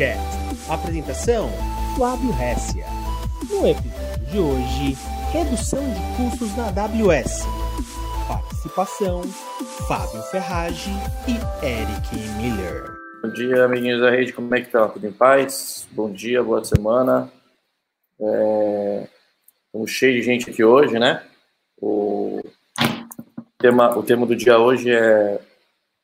[0.00, 0.72] Podcast.
[0.72, 1.50] Apresentação:
[1.94, 2.86] Flávio Hessia.
[3.50, 4.96] No episódio de hoje,
[5.30, 7.44] redução de custos na AWS.
[8.26, 9.22] Participação:
[9.86, 10.90] Fábio Ferragi
[11.28, 12.90] e Eric Miller.
[13.22, 14.88] Bom dia, amiguinhos da rede, como é que tá?
[14.88, 15.86] Tudo em paz?
[15.92, 17.30] Bom dia, boa semana.
[18.18, 19.06] É...
[19.66, 21.22] Estamos cheios de gente aqui hoje, né?
[21.78, 22.40] O
[23.58, 25.40] tema, o tema do dia hoje é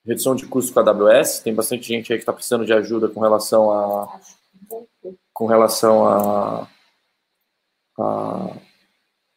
[0.06, 1.40] redução de custos com a AWS.
[1.40, 4.20] Tem bastante gente aí que está precisando de ajuda com relação a
[5.32, 6.68] com relação a,
[7.98, 8.56] a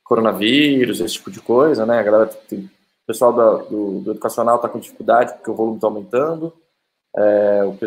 [0.04, 2.00] coronavírus, esse tipo de coisa, né?
[2.00, 5.76] A galera tem, o pessoal da, do, do, educacional está com dificuldade porque o volume
[5.76, 6.54] está aumentando.
[7.18, 7.78] É, o,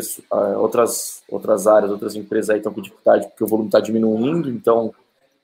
[0.59, 4.49] outras outras áreas, outras empresas aí estão com dificuldade porque o volume está diminuindo.
[4.49, 4.93] Então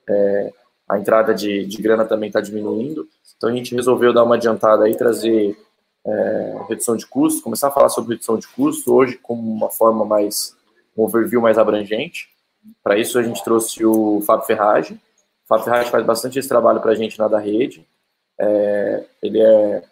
[0.08, 0.52] é,
[0.88, 3.08] a entrada de, de grana também está diminuindo.
[3.36, 5.56] Então a gente resolveu dar uma adiantada aí, trazer
[6.06, 10.04] é, redução de custo, começar a falar sobre redução de custo hoje como uma forma
[10.04, 10.56] mais,
[10.96, 12.28] um overview mais abrangente.
[12.82, 14.94] Para isso a gente trouxe o Fábio Ferrage.
[14.94, 17.86] O Fábio Ferrage faz bastante esse trabalho para a gente na da rede.
[18.38, 19.82] É, ele é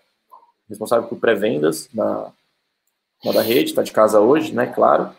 [0.68, 2.32] responsável por pré-vendas na,
[3.24, 5.10] na da rede, está de casa hoje, né, claro,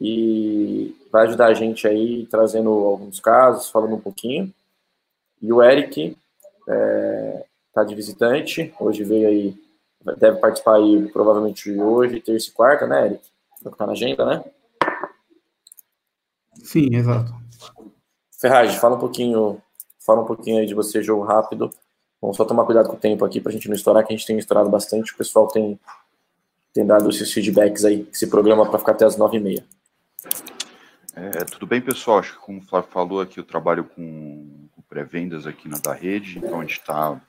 [0.00, 4.52] e vai ajudar a gente aí trazendo alguns casos, falando um pouquinho.
[5.40, 6.16] E o Eric
[6.60, 9.65] está é, tá de visitante, hoje veio aí
[10.18, 13.22] deve participar aí provavelmente hoje, terça e quarta, né, Eric?
[13.62, 14.44] Vai ficar na agenda, né?
[16.54, 17.34] Sim, exato.
[18.38, 19.60] Ferrari, fala um pouquinho,
[19.98, 21.70] fala um pouquinho aí de você, jogo rápido.
[22.20, 24.16] Vamos só tomar cuidado com o tempo aqui para a gente não estourar, que a
[24.16, 25.12] gente tem estourado bastante.
[25.12, 25.78] O pessoal tem,
[26.72, 29.64] tem dado esses feedbacks aí, esse programa para ficar até as nove e meia.
[31.14, 32.18] É, tudo bem, pessoal?
[32.18, 35.94] Acho que como o Flávio falou aqui, eu trabalho com, com pré-vendas aqui na da
[35.94, 37.20] rede, então a gente está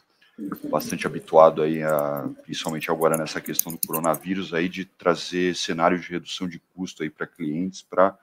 [0.70, 6.12] bastante habituado aí, a, principalmente agora nessa questão do coronavírus, aí de trazer cenários de
[6.12, 8.18] redução de custo aí para clientes, para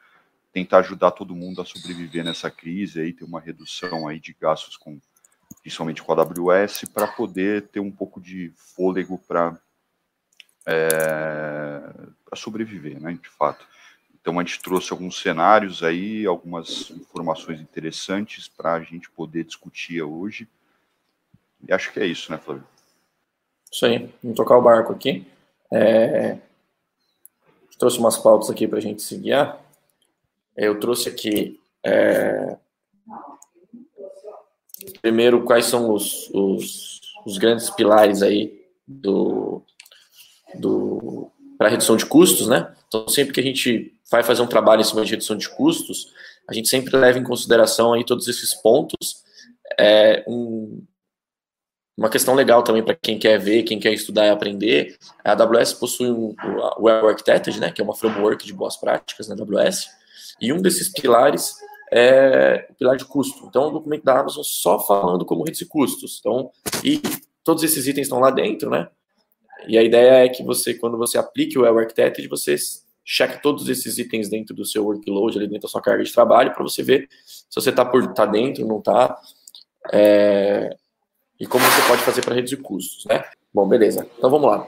[0.52, 4.76] tentar ajudar todo mundo a sobreviver nessa crise, aí ter uma redução aí de gastos
[4.76, 5.00] com,
[5.60, 9.58] principalmente com a AWS, para poder ter um pouco de fôlego para
[10.66, 11.82] é,
[12.24, 13.66] para sobreviver, né, de fato.
[14.20, 20.00] Então a gente trouxe alguns cenários aí, algumas informações interessantes para a gente poder discutir
[20.00, 20.48] hoje.
[21.68, 22.64] E acho que é isso, né, Flávio?
[23.70, 25.26] Isso aí, vamos tocar o barco aqui.
[25.72, 26.38] É...
[27.78, 29.32] Trouxe umas pautas aqui para a gente seguir.
[29.32, 29.58] Ah,
[30.56, 31.60] eu trouxe aqui.
[31.84, 32.56] É...
[35.02, 39.62] Primeiro, quais são os, os, os grandes pilares aí do,
[40.54, 42.74] do para redução de custos, né?
[42.86, 46.12] Então, sempre que a gente vai fazer um trabalho em cima de redução de custos,
[46.48, 49.24] a gente sempre leva em consideração aí todos esses pontos.
[49.78, 50.82] É, um,
[51.96, 55.74] uma questão legal também para quem quer ver, quem quer estudar e aprender, a AWS
[55.74, 56.34] possui um,
[56.76, 59.86] o Web Architected, né, que é uma framework de boas práticas na AWS,
[60.40, 61.54] e um desses pilares
[61.92, 63.46] é o pilar de custo.
[63.46, 66.18] Então, o documento da Amazon só falando como reduzir custos.
[66.18, 66.50] Então,
[66.82, 67.00] e
[67.44, 68.88] todos esses itens estão lá dentro, né?
[69.68, 72.56] E a ideia é que você, quando você aplique o Web Architected, você
[73.04, 76.52] cheque todos esses itens dentro do seu workload, ali dentro da sua carga de trabalho,
[76.52, 79.16] para você ver se você está tá dentro, não está.
[79.92, 80.74] É,
[81.38, 83.24] e como você pode fazer para reduzir custos, né?
[83.52, 84.08] Bom, beleza.
[84.16, 84.66] Então vamos lá.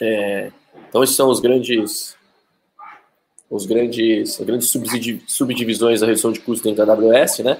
[0.00, 0.52] É,
[0.88, 2.16] então esses são os grandes
[3.48, 4.70] os grandes as grandes
[5.26, 7.58] subdivisões da redução de custos dentro da AWS, né?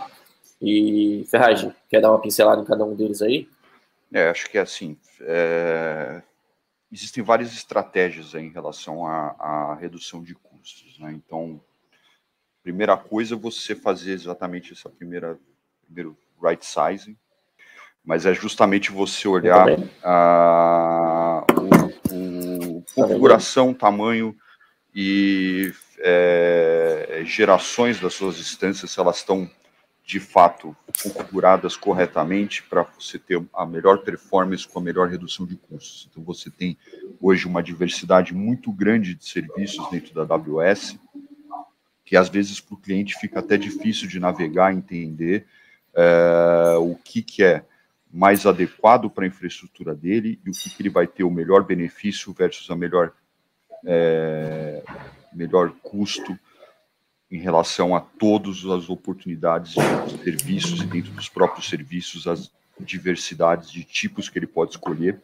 [0.61, 3.49] E Ferragem, quer dar uma pincelada em cada um deles aí?
[4.13, 4.97] É, acho que é assim.
[5.21, 6.23] É...
[6.93, 11.13] Existem várias estratégias em relação à, à redução de custos, né?
[11.13, 11.61] Então,
[12.63, 15.39] primeira coisa, você fazer exatamente essa primeira
[15.85, 17.17] primeiro right sizing,
[18.05, 19.67] mas é justamente você olhar
[20.03, 21.45] a,
[22.11, 24.35] o, o configuração, tamanho
[24.95, 29.49] e é, gerações das suas instâncias, se elas estão
[30.11, 35.57] de fato configuradas corretamente para você ter a melhor performance com a melhor redução de
[35.57, 36.09] custos.
[36.11, 36.77] Então você tem
[37.21, 40.99] hoje uma diversidade muito grande de serviços dentro da AWS,
[42.05, 45.47] que às vezes para o cliente fica até difícil de navegar, entender
[45.95, 47.65] é, o que, que é
[48.13, 51.65] mais adequado para a infraestrutura dele e o que, que, ele vai ter o melhor
[51.65, 53.13] benefício versus a melhor,
[53.87, 54.83] é,
[55.33, 56.37] melhor custo
[57.31, 63.71] em relação a todas as oportunidades de serviços e dentro dos próprios serviços, as diversidades
[63.71, 65.23] de tipos que ele pode escolher.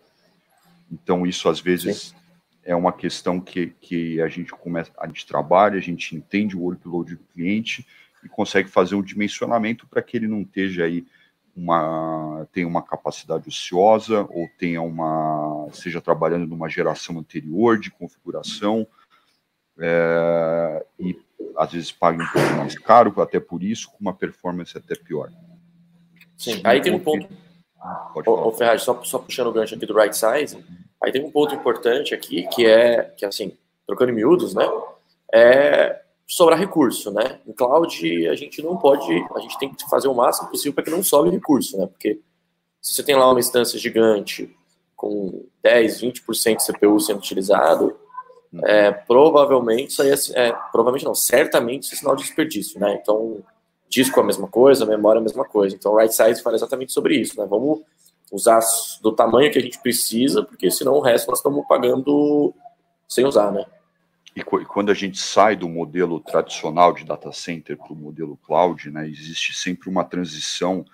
[0.91, 2.17] Então, isso às vezes Sim.
[2.63, 6.61] é uma questão que, que a gente começa, a gente trabalha, a gente entende o
[6.61, 7.85] workload do cliente
[8.23, 11.05] e consegue fazer um dimensionamento para que ele não esteja aí
[11.57, 18.87] uma, tenha uma capacidade ociosa ou tenha uma seja trabalhando numa geração anterior de configuração
[19.79, 21.19] é, e
[21.57, 25.31] às vezes pague um pouco mais caro, até por isso, com uma performance até pior.
[26.37, 27.27] Sim, aí tem um ponto.
[28.13, 28.47] Pode falar.
[28.47, 30.63] Ô, Ferraz, só, só puxando o gancho aqui do right size,
[31.03, 33.57] aí tem um ponto importante aqui que é que assim,
[33.87, 34.65] trocando em miúdos, né?
[35.33, 37.41] É sobrar recurso, né?
[37.47, 40.85] Em cloud a gente não pode, a gente tem que fazer o máximo possível para
[40.85, 41.87] que não sobre recurso, né?
[41.87, 42.21] Porque
[42.81, 44.55] se você tem lá uma instância gigante
[44.97, 47.97] com 10, 20% de CPU sendo utilizado,
[48.65, 52.99] é, provavelmente isso aí é, é, provavelmente não, certamente isso é sinal de desperdício, né?
[53.01, 53.43] Então,
[53.89, 55.77] disco é a mesma coisa, memória é a mesma coisa.
[55.77, 57.47] Então, o right size fala exatamente sobre isso, né?
[57.49, 57.83] Vamos
[58.33, 58.61] usar
[59.01, 62.53] do tamanho que a gente precisa, porque senão o resto nós estamos pagando
[63.09, 63.65] sem usar, né?
[64.37, 68.91] E quando a gente sai do modelo tradicional de data center para o modelo cloud,
[68.91, 70.85] né, existe sempre uma transição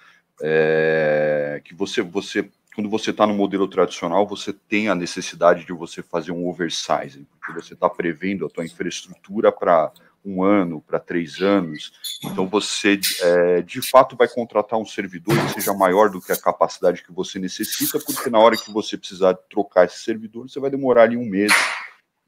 [0.41, 5.73] é, que você, você quando você está no modelo tradicional, você tem a necessidade de
[5.73, 9.93] você fazer um oversizing, porque você está prevendo a tua infraestrutura para
[10.25, 11.93] um ano, para três anos.
[12.25, 16.41] Então você, é, de fato, vai contratar um servidor que seja maior do que a
[16.41, 20.71] capacidade que você necessita, porque na hora que você precisar trocar esse servidor, você vai
[20.71, 21.53] demorar ali um mês,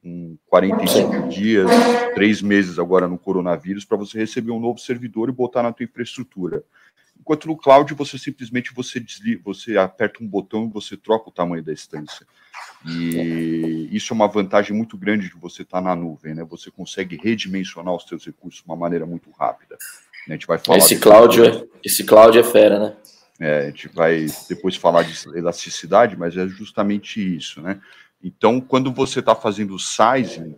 [0.05, 1.71] um 45 dias,
[2.15, 5.85] três meses agora no coronavírus, para você receber um novo servidor e botar na tua
[5.85, 6.62] infraestrutura.
[7.19, 11.33] Enquanto no cloud você simplesmente você desliga, você aperta um botão e você troca o
[11.33, 12.27] tamanho da instância.
[12.87, 16.45] E isso é uma vantagem muito grande de você estar na nuvem, né?
[16.45, 19.79] Você consegue redimensionar os seus recursos de uma maneira muito rápida.
[20.29, 22.97] A gente vai falar esse cloud, é, esse cloud é fera, né?
[23.41, 27.81] É, a gente vai depois falar de elasticidade, mas é justamente isso, né?
[28.25, 30.56] Então, quando você está fazendo sizing,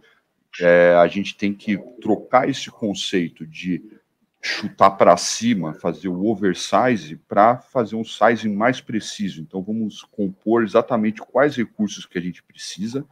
[0.61, 3.83] é, a gente tem que trocar esse conceito de
[4.41, 9.41] chutar para cima, fazer o oversize para fazer um sizing mais preciso.
[9.43, 13.05] Então vamos compor exatamente quais recursos que a gente precisa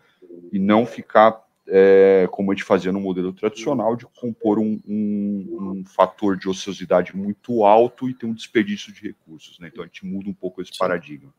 [0.52, 5.74] e não ficar é, como a gente fazia no modelo tradicional de compor um, um,
[5.78, 9.58] um, fator de ociosidade muito alto e ter um desperdício de recursos.
[9.58, 9.68] Né?
[9.72, 10.78] Então a gente muda um pouco esse Sim.
[10.78, 11.32] paradigma.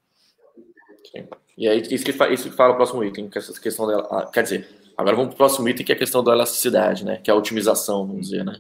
[1.58, 4.08] E aí isso que, isso que fala o próximo item, que é essa questão dela.
[4.12, 4.68] Ah, quer dizer,
[4.98, 7.18] agora vamos para o próximo item que é a questão da elasticidade, né?
[7.24, 8.60] Que é a otimização, vamos dizer, né?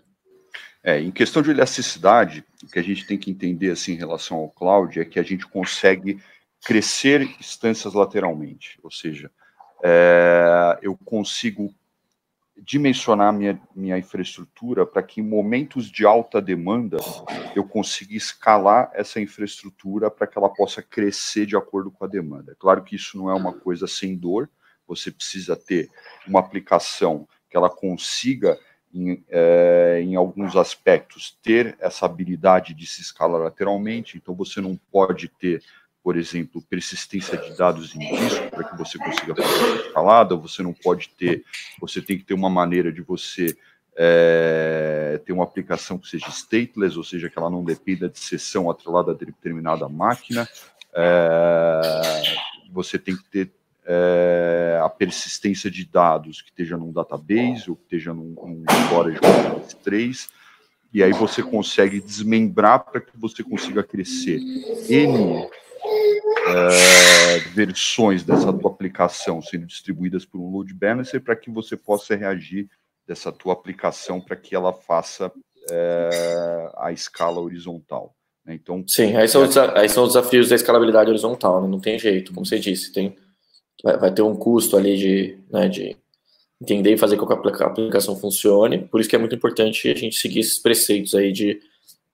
[0.83, 4.37] É, em questão de elasticidade, o que a gente tem que entender assim em relação
[4.37, 6.19] ao cloud é que a gente consegue
[6.63, 9.31] crescer instâncias lateralmente, ou seja,
[9.83, 11.73] é, eu consigo
[12.57, 16.97] dimensionar minha, minha infraestrutura para que em momentos de alta demanda
[17.55, 22.53] eu consiga escalar essa infraestrutura para que ela possa crescer de acordo com a demanda.
[22.53, 24.49] É claro que isso não é uma coisa sem dor,
[24.87, 25.89] você precisa ter
[26.27, 28.57] uma aplicação que ela consiga
[28.93, 34.17] em, é, em, alguns aspectos, ter essa habilidade de se escalar lateralmente.
[34.17, 35.61] Então, você não pode ter,
[36.05, 40.71] por exemplo, persistência de dados em disco para que você consiga fazer escalada, você não
[40.71, 41.43] pode ter,
[41.81, 43.57] você tem que ter uma maneira de você
[43.97, 48.69] é, ter uma aplicação que seja stateless, ou seja, que ela não dependa de sessão
[48.69, 50.47] atrelada a determinada máquina.
[50.93, 51.81] É,
[52.71, 53.51] você tem que ter
[53.83, 59.17] é, a persistência de dados que esteja num database ou que esteja num, num storage
[59.19, 60.29] S3,
[60.93, 64.39] e aí você consegue desmembrar para que você consiga crescer
[64.87, 65.49] N
[66.45, 72.15] é, versões dessa tua aplicação sendo distribuídas por um load balancer para que você possa
[72.15, 72.67] reagir
[73.07, 75.31] dessa tua aplicação para que ela faça
[75.69, 78.15] é, a escala horizontal.
[78.45, 78.55] Né?
[78.55, 79.43] Então, Sim, aí são,
[79.75, 81.67] aí são os desafios da escalabilidade horizontal, né?
[81.67, 83.15] não tem jeito, como você disse, tem
[83.83, 85.95] vai, vai ter um custo ali de, né, de
[86.61, 88.79] entender e fazer com que a aplicação funcione.
[88.87, 91.59] Por isso que é muito importante a gente seguir esses preceitos aí de,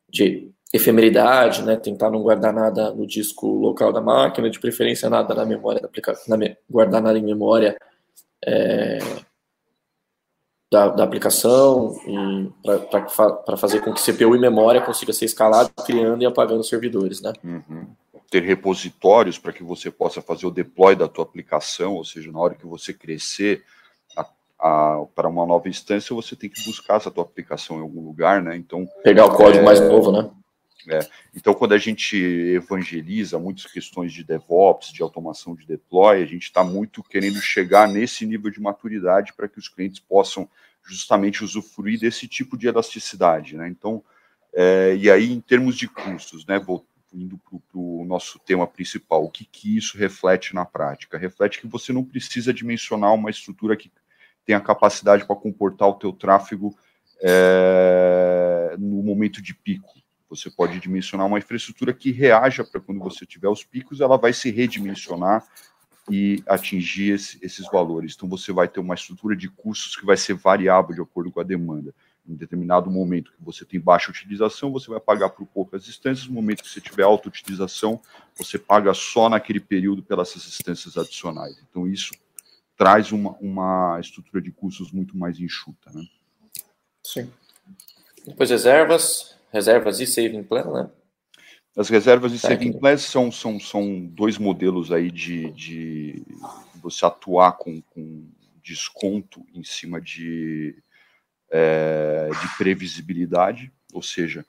[0.10, 5.36] de efemeridade, né, tentar não guardar nada no disco local da máquina, de preferência nada
[5.36, 6.38] na memória da aplicação,
[6.70, 7.78] guardar nada em memória
[8.44, 9.00] é,
[10.72, 11.94] da, da, aplicação
[13.46, 17.34] para fazer com que CPU e memória consiga ser escalado, criando e apagando servidores, né?
[17.44, 17.88] Uhum
[18.32, 22.40] ter repositórios para que você possa fazer o deploy da tua aplicação, ou seja, na
[22.40, 23.62] hora que você crescer
[25.13, 28.56] para uma nova instância, você tem que buscar essa tua aplicação em algum lugar, né?
[28.56, 30.30] Então pegar o código é, mais novo, né?
[30.90, 31.00] É,
[31.36, 36.44] então, quando a gente evangeliza muitas questões de DevOps, de automação de deploy, a gente
[36.44, 40.50] está muito querendo chegar nesse nível de maturidade para que os clientes possam
[40.84, 43.68] justamente usufruir desse tipo de elasticidade, né?
[43.68, 44.04] Então,
[44.54, 46.60] é, e aí, em termos de custos, né?
[46.60, 51.18] Vou indo para o nosso tema principal, o que, que isso reflete na prática?
[51.18, 53.92] Reflete que você não precisa dimensionar uma estrutura que
[54.46, 56.76] tenha capacidade para comportar o teu tráfego
[57.22, 60.02] é, no momento de pico.
[60.32, 64.32] Você pode dimensionar uma infraestrutura que reaja para quando você tiver os picos, ela vai
[64.32, 65.46] se redimensionar
[66.10, 68.14] e atingir esse, esses valores.
[68.16, 71.42] Então, você vai ter uma estrutura de custos que vai ser variável de acordo com
[71.42, 71.94] a demanda.
[72.26, 76.28] Em determinado momento que você tem baixa utilização, você vai pagar por poucas instâncias.
[76.30, 78.00] No momento que você tiver alta utilização,
[78.38, 81.62] você paga só naquele período pelas instâncias adicionais.
[81.70, 82.12] Então, isso
[82.78, 85.92] traz uma, uma estrutura de custos muito mais enxuta.
[85.92, 86.06] Né?
[87.04, 87.30] Sim.
[88.26, 90.89] Depois reservas, reservas e saving plan, né?
[91.77, 96.22] As reservas e saving plans são, são, são dois modelos aí de, de
[96.81, 98.27] você atuar com, com
[98.62, 100.75] desconto em cima de,
[101.50, 104.46] é, de previsibilidade, ou seja,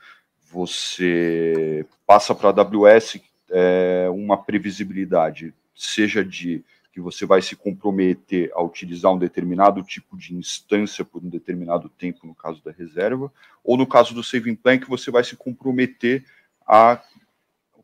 [0.50, 8.50] você passa para a AWS é, uma previsibilidade, seja de que você vai se comprometer
[8.54, 13.32] a utilizar um determinado tipo de instância por um determinado tempo, no caso da reserva,
[13.64, 16.24] ou no caso do saving plan, que você vai se comprometer
[16.66, 17.02] a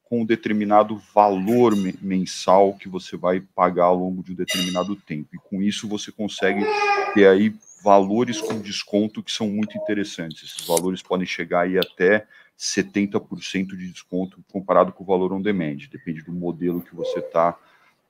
[0.09, 5.29] com um determinado valor mensal que você vai pagar ao longo de um determinado tempo.
[5.35, 6.65] E com isso você consegue
[7.13, 10.45] ter aí valores com desconto que são muito interessantes.
[10.45, 12.27] Esses valores podem chegar aí até
[12.59, 15.77] 70% de desconto comparado com o valor on demand.
[15.91, 17.59] Depende do modelo que você está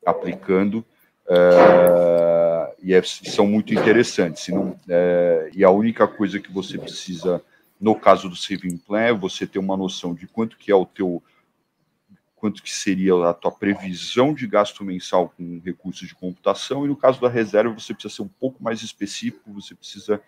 [0.05, 0.85] aplicando.
[1.29, 4.49] É, e é, são muito interessantes.
[4.49, 7.43] Não, é, e a única coisa que você precisa,
[7.81, 10.87] no caso do saving plan, é você ter uma noção de quanto que é o
[10.87, 11.23] teu
[12.37, 16.95] quanto que seria a tua previsão de gasto mensal com recursos de computação, e no
[16.95, 20.21] caso da reserva você precisa ser um pouco mais específico, você precisa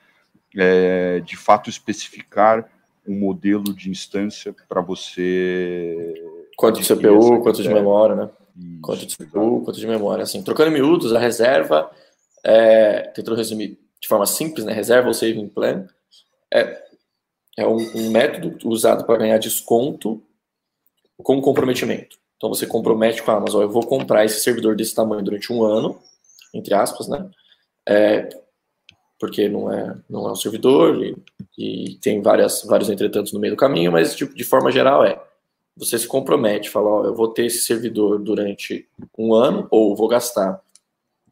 [0.57, 2.69] é, de fato especificar
[3.07, 6.15] um modelo de instância para você.
[6.57, 8.31] Quanto de CPU, quanto de memória, né?
[8.61, 10.23] Isso, quanto de CPU, quanto de memória.
[10.23, 11.91] Assim, trocando miúdos, a reserva,
[12.45, 14.73] é, tentando resumir de forma simples, né?
[14.73, 15.87] Reserva ou saving plan
[16.53, 16.83] é,
[17.59, 20.23] é um, um método usado para ganhar desconto
[21.23, 22.19] com comprometimento.
[22.37, 25.63] Então você compromete com a Amazon, eu vou comprar esse servidor desse tamanho durante um
[25.63, 26.01] ano,
[26.55, 27.29] entre aspas, né?
[27.87, 28.29] É,
[29.19, 31.15] porque não é, não é um servidor e,
[31.59, 35.23] e, tem várias, vários entretantos no meio do caminho, mas de, de forma geral é
[35.81, 40.09] você se compromete, fala, ó, eu vou ter esse servidor durante um ano, ou vou
[40.09, 40.63] gastar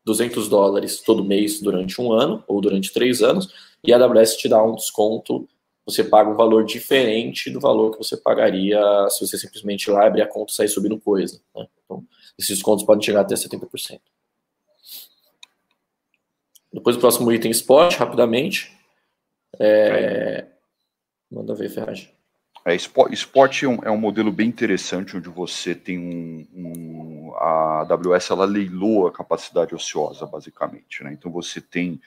[0.07, 3.53] 200 dólares todo mês durante um ano, ou durante três anos,
[3.85, 5.47] e a AWS te dá um desconto,
[5.85, 10.23] você paga um valor diferente do valor que você pagaria se você simplesmente lá abrir
[10.23, 11.41] a conta e sair subindo coisa.
[11.55, 11.69] Né?
[11.85, 12.03] Então,
[12.39, 14.01] esses descontos podem chegar até 70%.
[16.73, 18.73] Depois o próximo item, spot, rapidamente.
[19.61, 20.47] É...
[21.31, 22.18] Manda ver, Ferragem.
[22.69, 27.81] É, Spot é um, é um, modelo bem interessante, onde você tem um, um, a
[27.81, 31.03] AWS ela leiloa a capacidade ociosa, basicamente.
[31.03, 31.15] Né?
[31.15, 31.99] Então você tem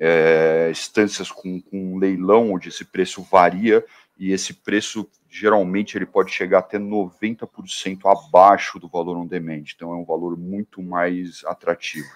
[0.00, 3.84] é, instâncias com, com leilão, onde esse preço varia,
[4.18, 9.92] e esse preço geralmente ele pode chegar até 90% abaixo do valor on demand, então
[9.92, 12.10] é um valor muito mais atrativo.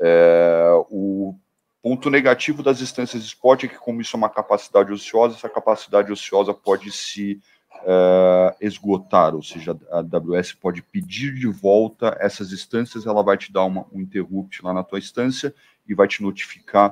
[0.00, 1.34] É, o
[1.86, 6.10] Ponto negativo das instâncias spot é que, como isso é uma capacidade ociosa, essa capacidade
[6.10, 7.40] ociosa pode se
[7.74, 13.52] uh, esgotar, ou seja, a AWS pode pedir de volta essas instâncias, ela vai te
[13.52, 15.54] dar uma, um interrupt lá na tua instância
[15.88, 16.90] e vai te notificar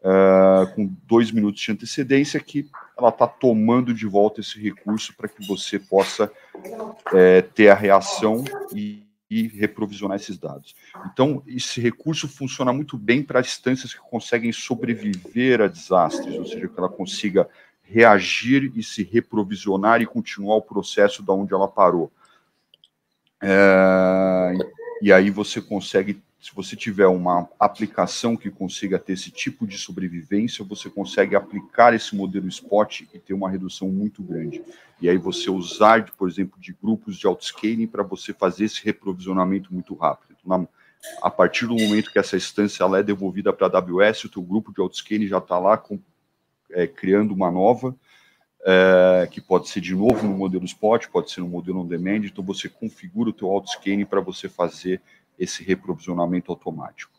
[0.00, 5.28] uh, com dois minutos de antecedência que ela está tomando de volta esse recurso para
[5.28, 8.42] que você possa uh, ter a reação
[8.74, 10.76] e e reprovisionar esses dados.
[11.12, 16.68] Então, esse recurso funciona muito bem para instâncias que conseguem sobreviver a desastres, ou seja,
[16.68, 17.48] que ela consiga
[17.82, 22.12] reagir e se reprovisionar e continuar o processo da onde ela parou.
[23.42, 24.54] É,
[25.02, 29.78] e aí você consegue se você tiver uma aplicação que consiga ter esse tipo de
[29.78, 34.62] sobrevivência, você consegue aplicar esse modelo spot e ter uma redução muito grande.
[35.00, 39.72] E aí você usar, por exemplo, de grupos de autoscaling para você fazer esse reprovisionamento
[39.72, 40.36] muito rápido.
[40.38, 40.68] Então,
[41.22, 44.70] a partir do momento que essa instância é devolvida para a AWS, o teu grupo
[44.70, 45.98] de autoscaling já está lá com,
[46.72, 47.96] é, criando uma nova,
[48.66, 52.26] é, que pode ser de novo no modelo spot, pode ser no modelo on demand,
[52.26, 55.00] então você configura o teu autoscaling para você fazer
[55.38, 57.12] esse reprovisionamento automático.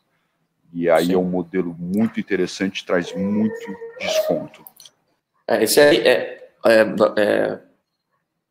[0.74, 1.14] E aí Sim.
[1.14, 4.66] é um modelo muito interessante, traz muito desconto.
[5.48, 6.82] É, esse aí é, é,
[7.18, 7.60] é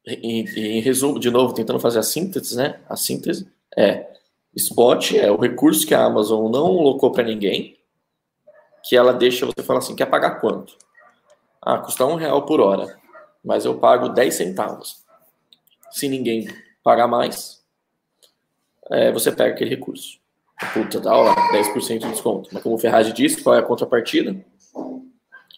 [0.07, 2.81] em, em, resumo, de novo, tentando fazer a síntese, né?
[2.89, 4.15] A síntese é
[4.55, 7.77] spot é o recurso que a Amazon não locou para ninguém,
[8.85, 10.77] que ela deixa você falar assim, quer pagar quanto?
[11.61, 12.99] Ah, custa um real por hora,
[13.45, 15.03] mas eu pago 10 centavos.
[15.91, 16.47] Se ninguém
[16.83, 17.64] pagar mais,
[18.91, 20.19] é, você pega aquele recurso.
[20.73, 22.49] Puta, dá lá, 10% de desconto.
[22.53, 24.37] Mas como o Ferrari disse, qual é a contrapartida?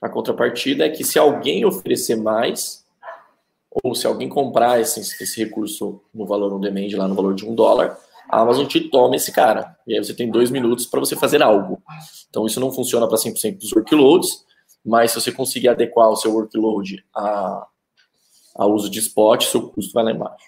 [0.00, 2.84] A contrapartida é que se alguém oferecer mais,
[3.82, 7.46] ou se alguém comprar esse, esse recurso no valor on demand, lá no valor de
[7.46, 9.76] um dólar, a Amazon te toma esse cara.
[9.86, 11.82] E aí você tem dois minutos para você fazer algo.
[12.28, 14.44] Então isso não funciona para 100% dos workloads,
[14.84, 17.66] mas se você conseguir adequar o seu workload a,
[18.56, 20.46] a uso de spot, seu custo vai lá embaixo.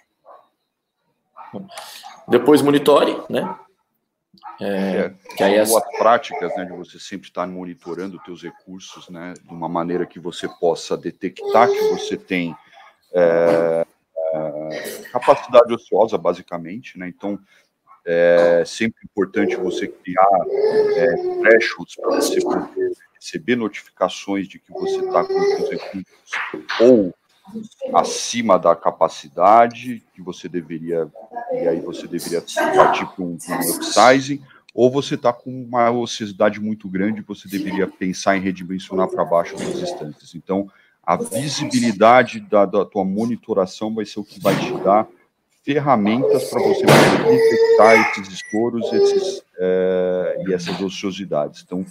[2.28, 3.58] Depois monitore, né?
[4.60, 9.08] É, é, que aí as práticas, né, de você sempre estar monitorando os teus recursos,
[9.08, 12.56] né, de uma maneira que você possa detectar que você tem
[13.12, 13.86] é,
[14.34, 17.38] é, capacidade ociosa, basicamente, né, então
[18.04, 20.26] é sempre importante você criar
[20.96, 26.04] é, thresholds para você poder receber notificações de que você está com os recursos
[26.80, 27.14] ou
[27.94, 31.08] acima da capacidade que você deveria,
[31.52, 32.42] e aí você deveria
[32.74, 34.42] partir para um, um upsizing,
[34.74, 39.56] ou você está com uma ociosidade muito grande, você deveria pensar em redimensionar para baixo
[39.56, 40.34] as instâncias.
[40.34, 40.70] Então,
[41.02, 45.08] a visibilidade da, da tua monitoração vai ser o que vai te dar
[45.64, 51.62] ferramentas para você poder detectar esses estouros esses, é, e essas ociosidades.
[51.62, 51.84] Então,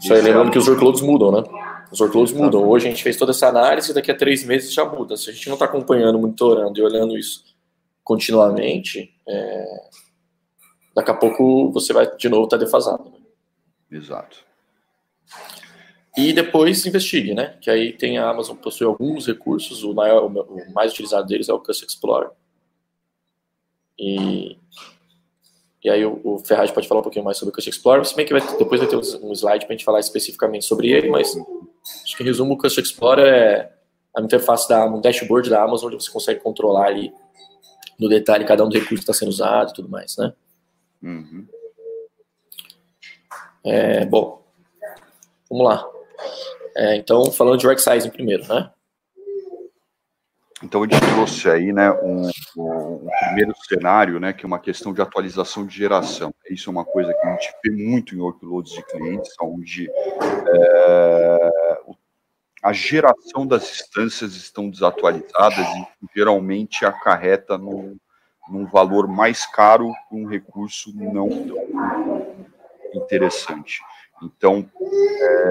[0.00, 0.52] Só lembrando é...
[0.52, 1.42] que os workloads mudam, né?
[1.90, 2.56] Os workloads Exatamente.
[2.56, 2.70] mudam.
[2.70, 5.16] Hoje a gente fez toda essa análise, daqui a três meses já muda.
[5.16, 7.44] Se a gente não está acompanhando, monitorando e olhando isso
[8.04, 9.64] continuamente, é...
[10.94, 13.04] daqui a pouco você vai de novo estar tá defasado.
[13.04, 13.18] Né?
[13.98, 14.38] Exato.
[16.14, 17.56] E depois investigue, né?
[17.62, 21.54] Que aí tem a Amazon possui alguns recursos, o, maior, o mais utilizado deles é
[21.54, 22.30] o Custom Explorer
[23.98, 24.56] e,
[25.82, 28.14] e aí o, o Ferraz pode falar um pouquinho mais sobre o Custom Explorer, se
[28.14, 31.08] bem que vai, depois vai ter um slide para a gente falar especificamente sobre ele,
[31.08, 31.36] mas
[32.04, 33.72] acho que em resumo o Custom Explorer é
[34.16, 37.12] a interface da um dashboard da Amazon onde você consegue controlar ali
[37.98, 40.32] no detalhe cada um dos recursos que está sendo usado e tudo mais, né?
[41.02, 41.46] Uhum.
[43.64, 44.42] É, bom,
[45.48, 45.88] vamos lá.
[46.76, 48.70] É, então, falando de right sizing primeiro, né?
[50.62, 54.92] Então, a gente trouxe aí né, um, um, primeiro cenário, né, que é uma questão
[54.94, 56.32] de atualização de geração.
[56.48, 61.52] Isso é uma coisa que a gente vê muito em workloads de clientes, onde é,
[62.62, 67.96] a geração das instâncias estão desatualizadas e geralmente acarreta num,
[68.48, 72.36] num valor mais caro um recurso não tão
[72.94, 73.80] interessante.
[74.22, 74.68] Então,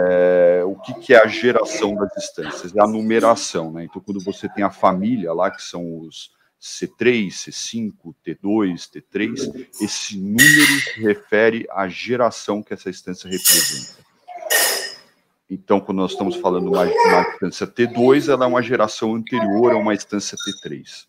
[0.07, 2.75] é, o que, que, é a geração das instâncias?
[2.75, 3.83] É a numeração, né?
[3.83, 6.31] Então, quando você tem a família lá, que são os
[6.61, 7.93] C3, C5,
[8.25, 14.01] T2, T3, esse número se refere à geração que essa instância representa.
[15.49, 19.73] Então, quando nós estamos falando de uma, uma instância T2, ela é uma geração anterior
[19.73, 21.07] a uma instância T3.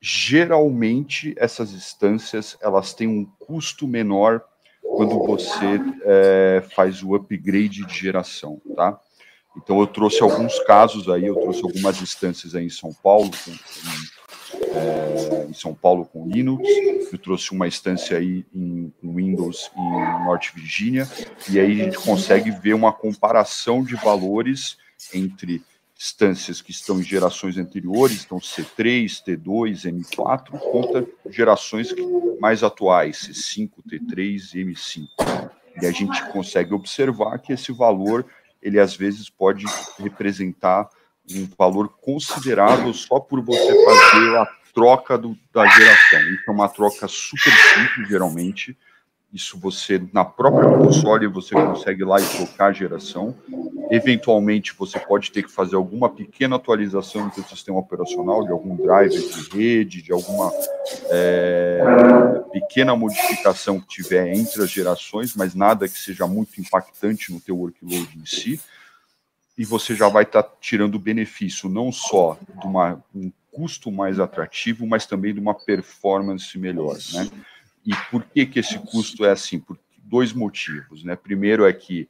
[0.00, 4.42] Geralmente, essas instâncias elas têm um custo menor
[4.96, 9.00] quando você é, faz o upgrade de geração, tá?
[9.56, 13.52] Então eu trouxe alguns casos aí, eu trouxe algumas instâncias aí em São Paulo, com,
[14.76, 16.68] é, em São Paulo com Linux,
[17.12, 21.08] eu trouxe uma instância aí em, em Windows em Norte Virginia,
[21.48, 24.76] e aí a gente consegue ver uma comparação de valores
[25.12, 25.62] entre
[26.00, 31.94] instâncias que estão em gerações anteriores, então C3, T2, M4, contra gerações
[32.40, 35.50] mais atuais, C5, T3 e M5.
[35.82, 38.24] E a gente consegue observar que esse valor,
[38.62, 39.66] ele às vezes pode
[39.98, 40.88] representar
[41.30, 46.20] um valor considerável só por você fazer a troca do, da geração.
[46.30, 48.76] Isso é uma troca super simples, geralmente,
[49.32, 53.34] isso você, na própria console, você consegue lá e trocar a geração.
[53.88, 58.76] Eventualmente, você pode ter que fazer alguma pequena atualização do seu sistema operacional, de algum
[58.76, 60.52] driver de rede, de alguma
[61.10, 61.80] é,
[62.52, 67.56] pequena modificação que tiver entre as gerações, mas nada que seja muito impactante no teu
[67.56, 68.60] workload em si.
[69.56, 74.18] E você já vai estar tá tirando benefício não só de uma, um custo mais
[74.18, 77.28] atrativo, mas também de uma performance melhor, né?
[77.90, 79.58] E por que, que esse custo é assim?
[79.58, 81.02] Por dois motivos.
[81.02, 81.16] Né?
[81.16, 82.08] Primeiro é que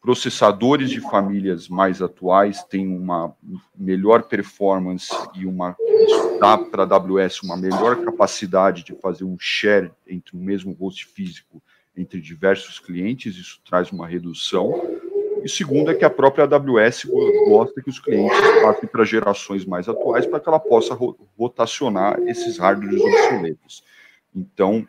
[0.00, 3.32] processadores de famílias mais atuais têm uma
[3.76, 5.76] melhor performance e uma
[6.40, 11.04] dá para a AWS uma melhor capacidade de fazer um share entre o mesmo host
[11.06, 11.62] físico
[11.96, 14.72] entre diversos clientes, isso traz uma redução.
[15.42, 17.06] E segundo é que a própria AWS
[17.48, 20.96] gosta que os clientes passem para gerações mais atuais para que ela possa
[21.36, 23.82] rotacionar esses hardwares obsoletos.
[24.38, 24.86] Então,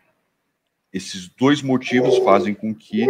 [0.94, 3.06] esses dois motivos fazem com que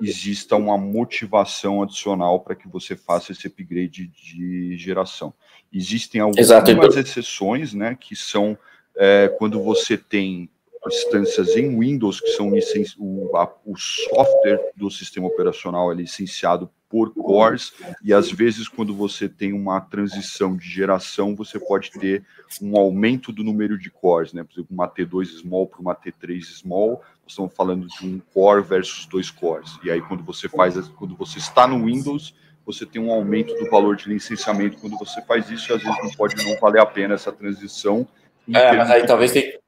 [0.00, 5.32] exista uma motivação adicional para que você faça esse upgrade de geração.
[5.72, 6.98] Existem algumas Exato.
[6.98, 8.58] exceções, né, que são
[8.96, 10.50] é, quando você tem
[10.86, 12.52] instâncias em Windows que são
[12.98, 17.72] o, a, o software do sistema operacional é licenciado por cores,
[18.04, 22.22] e às vezes, quando você tem uma transição de geração, você pode ter
[22.60, 24.44] um aumento do número de cores, né?
[24.44, 28.62] Por exemplo, uma T2 small para uma T3 small, nós estamos falando de um core
[28.62, 29.70] versus dois cores.
[29.82, 32.34] E aí, quando você faz, quando você está no Windows,
[32.66, 35.98] você tem um aumento do valor de licenciamento quando você faz isso, e às vezes
[36.02, 38.06] não pode não valer a pena essa transição.
[38.52, 39.58] É, mas aí talvez tem,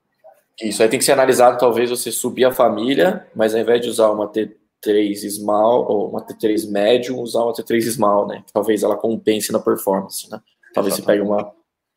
[0.62, 3.88] isso aí tem que ser analisado, talvez você subir a família, mas ao invés de
[3.88, 8.44] usar uma T3 small ou uma T3 médium, usar uma T3 small, né?
[8.52, 10.40] Talvez ela compense na performance, né?
[10.72, 10.96] Talvez Exatamente.
[10.96, 11.52] você pegue uma,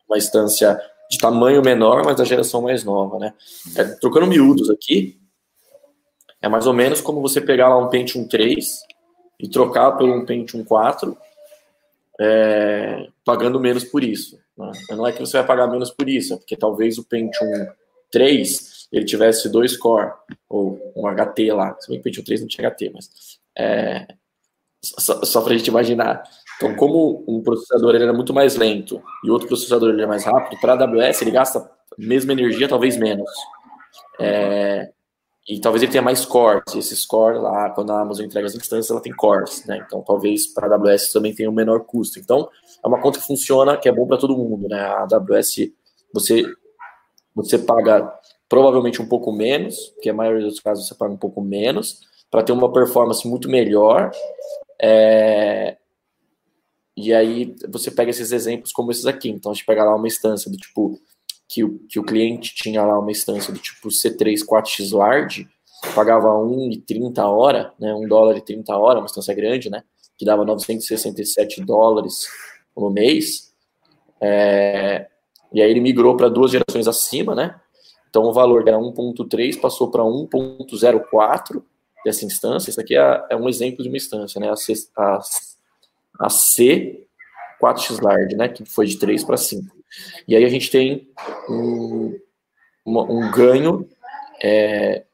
[0.08, 3.32] uma instância de tamanho menor, mas da geração mais nova, né?
[3.76, 5.18] É, trocando miúdos aqui,
[6.42, 8.66] é mais ou menos como você pegar lá um Pentium 3
[9.40, 11.16] e trocar por um Pentium 4,
[12.20, 14.38] é, pagando menos por isso.
[14.56, 14.70] Né?
[14.90, 17.68] Não é que você vai pagar menos por isso, é porque talvez o Pentium
[18.10, 20.12] 3 ele tivesse dois core,
[20.48, 21.76] ou um HT lá.
[21.78, 24.06] Se bem que o Pentium 3 não tinha HT, mas é,
[24.82, 26.22] só, só para a gente imaginar.
[26.56, 30.24] Então, como um processador ele era muito mais lento e outro processador ele é mais
[30.24, 31.68] rápido, para a AWS ele gasta a
[31.98, 33.30] mesma energia, talvez menos.
[34.20, 34.90] É,
[35.48, 36.74] e talvez ele tenha mais cores.
[36.74, 39.82] E esses cores lá, quando a Amazon entrega as instâncias, ela tem cores, né?
[39.86, 42.18] Então, talvez para a AWS também tenha um menor custo.
[42.18, 42.48] Então,
[42.84, 44.80] é uma conta que funciona, que é bom para todo mundo, né?
[44.80, 45.70] A AWS,
[46.12, 46.44] você,
[47.44, 48.12] você paga
[48.48, 52.42] provavelmente um pouco menos, que a maioria dos casos você paga um pouco menos, para
[52.42, 54.10] ter uma performance muito melhor.
[54.80, 55.76] É,
[56.96, 59.28] e aí você pega esses exemplos como esses aqui.
[59.28, 61.00] Então a gente pega lá uma instância do tipo
[61.48, 65.48] que o, que o cliente tinha lá uma instância do tipo C3 4x Large,
[65.94, 69.82] pagava 1,30 a hora, né, 1 dólar e 30 a hora, uma instância grande, né,
[70.18, 72.26] que dava 967 dólares
[72.76, 73.54] no mês.
[74.20, 75.08] É,
[75.52, 77.58] e aí ele migrou para duas gerações acima, né?
[78.10, 81.62] Então o valor era 1.3 passou para 1.04
[82.04, 82.70] dessa instância.
[82.70, 84.50] Isso aqui é, é, um exemplo de uma instância, né?
[84.50, 85.20] A, C, a,
[86.20, 87.06] a C
[87.62, 88.48] 4x large, né?
[88.48, 89.76] Que foi de 3 para 5.
[90.26, 91.08] E aí a gente tem
[91.48, 92.18] um,
[92.86, 93.88] um ganho
[94.42, 95.04] é,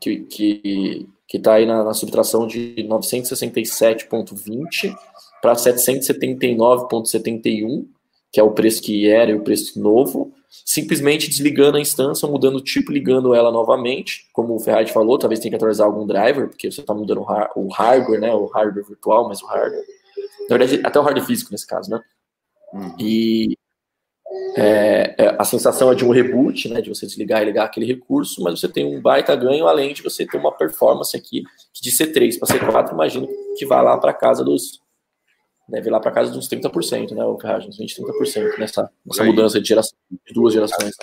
[0.00, 4.94] que, que, que tá aí na, na subtração de 967,20
[5.40, 7.86] para 779,71,
[8.32, 12.56] que é o preço que era e o preço novo, simplesmente desligando a instância, mudando
[12.56, 16.48] o tipo, ligando ela novamente, como o Ferrari falou, talvez tenha que atualizar algum driver,
[16.48, 17.24] porque você está mudando
[17.56, 19.84] o hardware, né, o hardware virtual, mas o hardware,
[20.48, 22.00] na verdade, até o hardware físico nesse caso, né,
[22.72, 22.94] uhum.
[22.98, 23.56] e
[24.56, 27.86] é, é, a sensação é de um reboot, né, de você desligar e ligar aquele
[27.86, 31.82] recurso, mas você tem um baita ganho, além de você ter uma performance aqui que
[31.82, 34.80] de C3 para C4, imagino que vai lá para casa dos
[35.68, 38.90] deve ir lá para casa de uns 30%, né, o Ferragem, uns 20, 30% nessa,
[39.04, 40.94] nessa mudança de, geração, de duas gerações.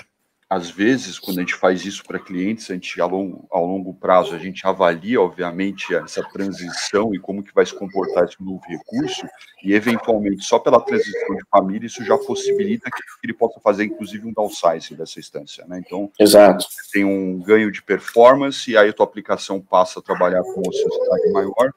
[0.47, 3.95] Às vezes, quando a gente faz isso para clientes, a gente, ao longo, ao longo
[3.95, 8.61] prazo, a gente avalia, obviamente, essa transição e como que vai se comportar esse novo
[8.67, 9.25] recurso,
[9.63, 14.27] e, eventualmente, só pela transição de família, isso já possibilita que ele possa fazer, inclusive,
[14.27, 15.81] um downsizing dessa instância, né?
[15.83, 16.63] Então, Exato.
[16.63, 20.61] você tem um ganho de performance, e aí a tua aplicação passa a trabalhar com
[20.61, 21.73] uma ociosidade maior,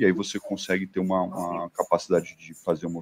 [0.00, 3.00] e aí você consegue ter uma, uma capacidade de fazer uma,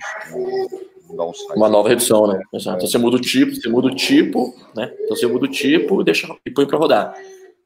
[1.08, 2.42] uma, uma nova redução, né?
[2.52, 2.78] Exato.
[2.78, 4.92] Então você muda o tipo, você muda o tipo, né?
[5.04, 7.14] Então você muda o tipo deixa, e põe para rodar.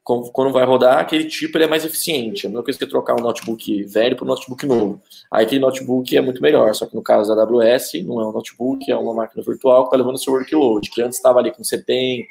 [0.04, 2.44] Quando vai rodar, aquele tipo ele é mais eficiente.
[2.44, 5.00] É a mesma coisa que trocar um notebook velho para um notebook novo.
[5.30, 8.32] Aí aquele notebook é muito melhor, só que no caso da AWS, não é um
[8.32, 11.62] notebook, é uma máquina virtual que está levando seu workload, que antes estava ali com
[11.62, 12.26] 70%,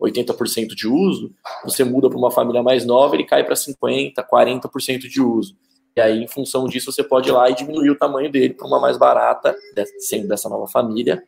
[0.00, 1.32] 80% de uso,
[1.64, 5.54] você muda para uma família mais nova, ele cai para 50%, 40% de uso.
[5.96, 8.66] E aí, em função disso, você pode ir lá e diminuir o tamanho dele para
[8.66, 9.56] uma mais barata,
[9.98, 11.22] sendo dessa nova família.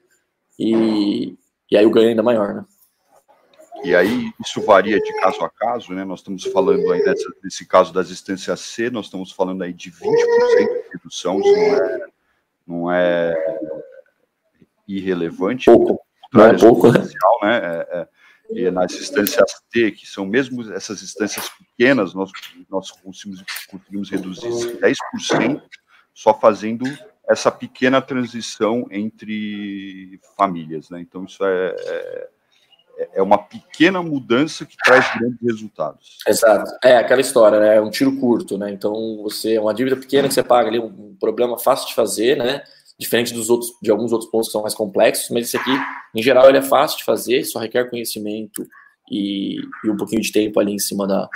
[0.59, 1.35] E,
[1.71, 2.65] e aí o ganho é ainda maior, né?
[3.83, 6.05] E aí isso varia de caso a caso, né?
[6.05, 9.91] Nós estamos falando aí desse, desse caso das instâncias C, nós estamos falando aí de
[9.91, 12.07] 20% de redução, isso não é,
[12.67, 13.35] não é
[14.87, 15.67] irrelevante.
[15.67, 16.01] Pouco.
[16.33, 17.01] Não é pouco, né?
[17.43, 17.57] né?
[17.57, 18.09] É, é,
[18.51, 22.31] e nas instâncias T, que são mesmo essas instâncias pequenas, nós,
[22.69, 25.63] nós conseguimos, conseguimos reduzir 10%
[26.15, 26.85] só fazendo
[27.29, 30.89] essa pequena transição entre famílias.
[30.89, 31.01] Né?
[31.01, 32.29] Então, isso é, é,
[33.15, 36.19] é uma pequena mudança que traz grandes resultados.
[36.27, 36.71] Exato.
[36.83, 37.77] É aquela história, né?
[37.77, 38.71] É um tiro curto, né?
[38.71, 42.37] Então, você é uma dívida pequena que você paga ali, um problema fácil de fazer,
[42.37, 42.65] né?
[42.99, 45.71] Diferente dos outros, de alguns outros pontos que são mais complexos, mas esse aqui,
[46.15, 48.67] em geral, ele é fácil de fazer, só requer conhecimento
[49.11, 51.29] e, e um pouquinho de tempo ali em cima da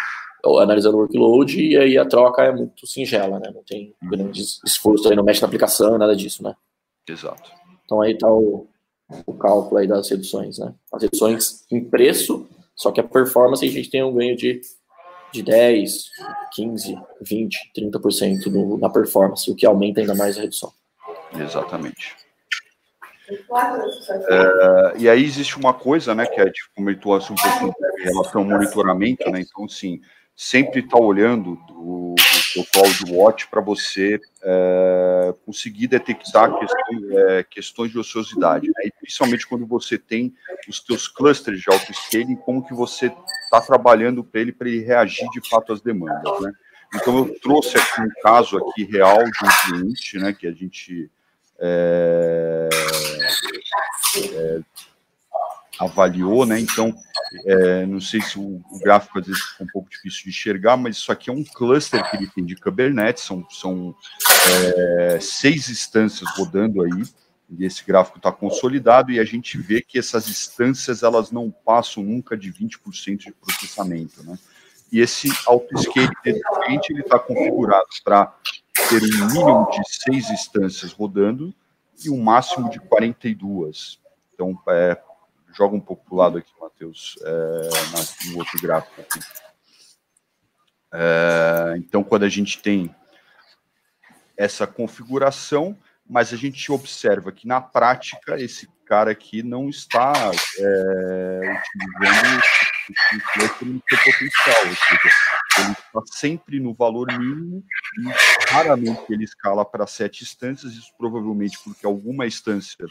[0.45, 3.51] analisando o workload e aí a troca é muito singela, né?
[3.55, 6.55] Não tem grande esforço aí, não mexe na aplicação, nada disso, né?
[7.09, 7.51] Exato.
[7.85, 8.67] Então aí tá o,
[9.25, 10.75] o cálculo aí das reduções, né?
[10.93, 14.61] As reduções em preço, só que a performance a gente tem um ganho de,
[15.33, 16.11] de 10,
[16.55, 20.73] 15, 20, 30% no, na performance, o que aumenta ainda mais a redução.
[21.35, 22.17] Exatamente.
[24.29, 28.03] É, e aí existe uma coisa, né, que a gente comentou assim, um pouco em
[28.03, 30.01] relação ao monitoramento, né, então, assim,
[30.35, 32.15] sempre estar tá olhando o, o
[32.57, 38.85] o CloudWatch para você é, conseguir detectar questões, é, questões de ociosidade, né?
[38.85, 40.35] e principalmente quando você tem
[40.69, 43.07] os seus clusters de auto-scaling, como que você
[43.45, 46.53] está trabalhando para ele, para ele reagir de fato às demandas, né?
[46.95, 51.11] Então eu trouxe aqui um caso aqui real de um cliente, né, que a gente
[51.63, 52.69] é,
[54.17, 54.61] é,
[55.79, 56.59] avaliou, né?
[56.59, 56.93] Então,
[57.47, 60.77] é, não sei se o, o, gráfico às vezes ficou um pouco difícil de enxergar,
[60.77, 63.95] mas isso aqui é um cluster que ele tem de Kubernetes, são, são
[65.07, 67.05] é, seis instâncias rodando aí,
[67.49, 72.03] e esse gráfico está consolidado, e a gente vê que essas instâncias elas não passam
[72.03, 74.39] nunca de 20% de processamento, né?
[74.91, 78.35] E esse autoscale desse cliente ele está configurado para
[78.73, 81.55] ter um mínimo de seis instâncias rodando
[82.05, 84.01] e um máximo de 42.
[84.33, 85.01] Então, é,
[85.55, 89.21] joga um pouco para o lado aqui, Matheus, é, no outro gráfico aqui.
[90.93, 92.95] É, então, quando a gente tem
[94.37, 95.77] essa configuração,
[96.09, 100.13] mas a gente observa que na prática esse cara aqui não está
[100.59, 102.43] é, utilizando
[102.91, 105.15] esse no seu potencial, ou seja,
[105.59, 107.65] ele está sempre no valor mínimo
[107.99, 112.87] e raramente ele escala para sete instâncias, isso provavelmente porque alguma instância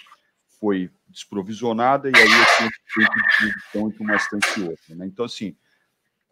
[0.59, 4.95] foi desprovisionada e aí eu tenho feito de produção entre uma instância e outra.
[4.95, 5.05] Né?
[5.07, 5.55] Então, assim,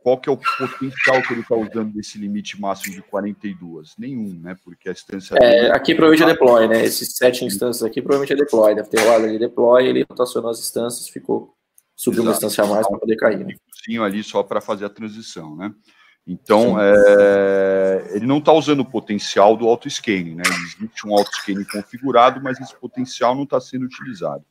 [0.01, 3.95] qual que é o potencial que ele está usando desse limite máximo de 42?
[3.97, 4.55] Nenhum, né?
[4.63, 5.35] Porque a instância...
[5.41, 6.85] É, aqui provavelmente é deploy, né?
[6.85, 8.75] Esses sete instâncias aqui provavelmente é deploy.
[8.75, 11.53] Deve ter o ordem de deploy, ele rotacionou as instâncias, ficou...
[11.99, 13.45] Subiu uma instância a mais para poder cair.
[13.45, 13.55] Né?
[14.01, 15.75] ali só para fazer a transição, né?
[16.25, 20.43] Então, é, ele não está usando o potencial do auto-scaling, né?
[20.47, 24.45] Existe um auto-scaling configurado, mas esse potencial não está sendo utilizado.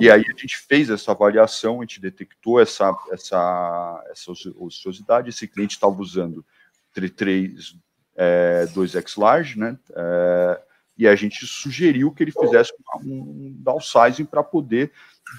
[0.00, 5.28] E aí a gente fez essa avaliação, a gente detectou essa, essa, essa ociosidade.
[5.28, 6.42] Esse cliente estava usando
[6.94, 7.76] 3,
[8.16, 9.78] é, 2x large, né?
[9.94, 10.62] É,
[10.96, 12.72] e a gente sugeriu que ele fizesse
[13.04, 14.90] um downsizing para poder,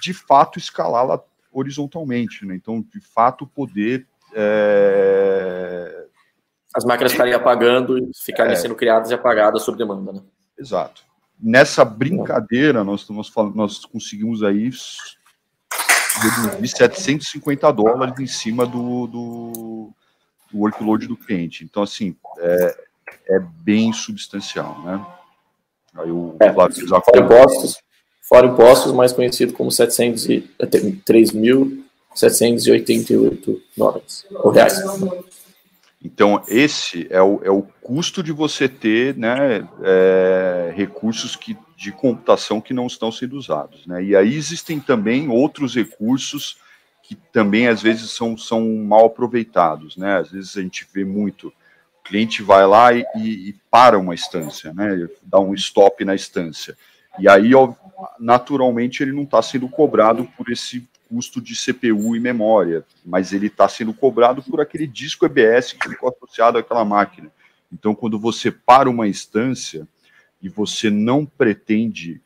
[0.02, 2.56] de fato, escalá-la horizontalmente, né?
[2.56, 6.06] Então, de fato, poder é...
[6.76, 8.56] As máquinas ficarem apagando e ficarem é...
[8.56, 10.22] sendo criadas e apagadas sob demanda, né?
[10.58, 11.04] Exato.
[11.40, 19.94] Nessa brincadeira, nós, nós, nós conseguimos aí de 750 dólares em cima do, do,
[20.52, 21.64] do workload do cliente.
[21.64, 22.78] Então, assim, é,
[23.30, 25.06] é bem substancial, né?
[25.96, 27.78] Aí o é, Flávio impostos,
[28.24, 30.50] fora impostos, mais conhecido como 700 e,
[31.06, 31.84] 3 mil
[32.16, 34.80] 788 dólares, ou reais.
[36.04, 41.92] Então, esse é o, é o custo de você ter né, é, recursos que, de
[41.94, 43.88] computação que não estão sendo usados.
[43.88, 44.04] Né?
[44.04, 46.58] E aí existem também outros recursos
[47.02, 49.96] que também, às vezes, são, são mal aproveitados.
[49.96, 50.18] Né?
[50.18, 54.74] Às vezes a gente vê muito, o cliente vai lá e, e para uma instância,
[54.74, 55.08] né?
[55.24, 56.78] dá um stop na instância.
[57.20, 57.52] E aí,
[58.20, 63.48] naturalmente, ele não está sendo cobrado por esse custo de CPU e memória, mas ele
[63.48, 67.32] está sendo cobrado por aquele disco EBS que ficou associado àquela máquina.
[67.72, 69.88] Então, quando você para uma instância
[70.42, 72.20] e você não pretende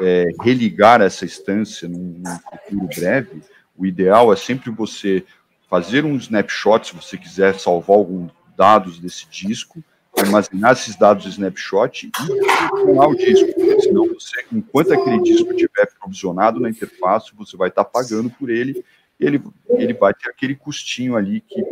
[0.00, 3.42] é, religar essa instância num, num futuro breve,
[3.76, 5.24] o ideal é sempre você
[5.68, 9.82] fazer um snapshot, se você quiser salvar alguns dados desse disco,
[10.16, 13.48] armazenar esses dados de snapshot e funcionar o disco,
[13.80, 18.84] senão você, enquanto aquele disco estiver provisionado na interface, você vai estar pagando por ele,
[19.18, 21.62] e ele, ele vai ter aquele custinho ali que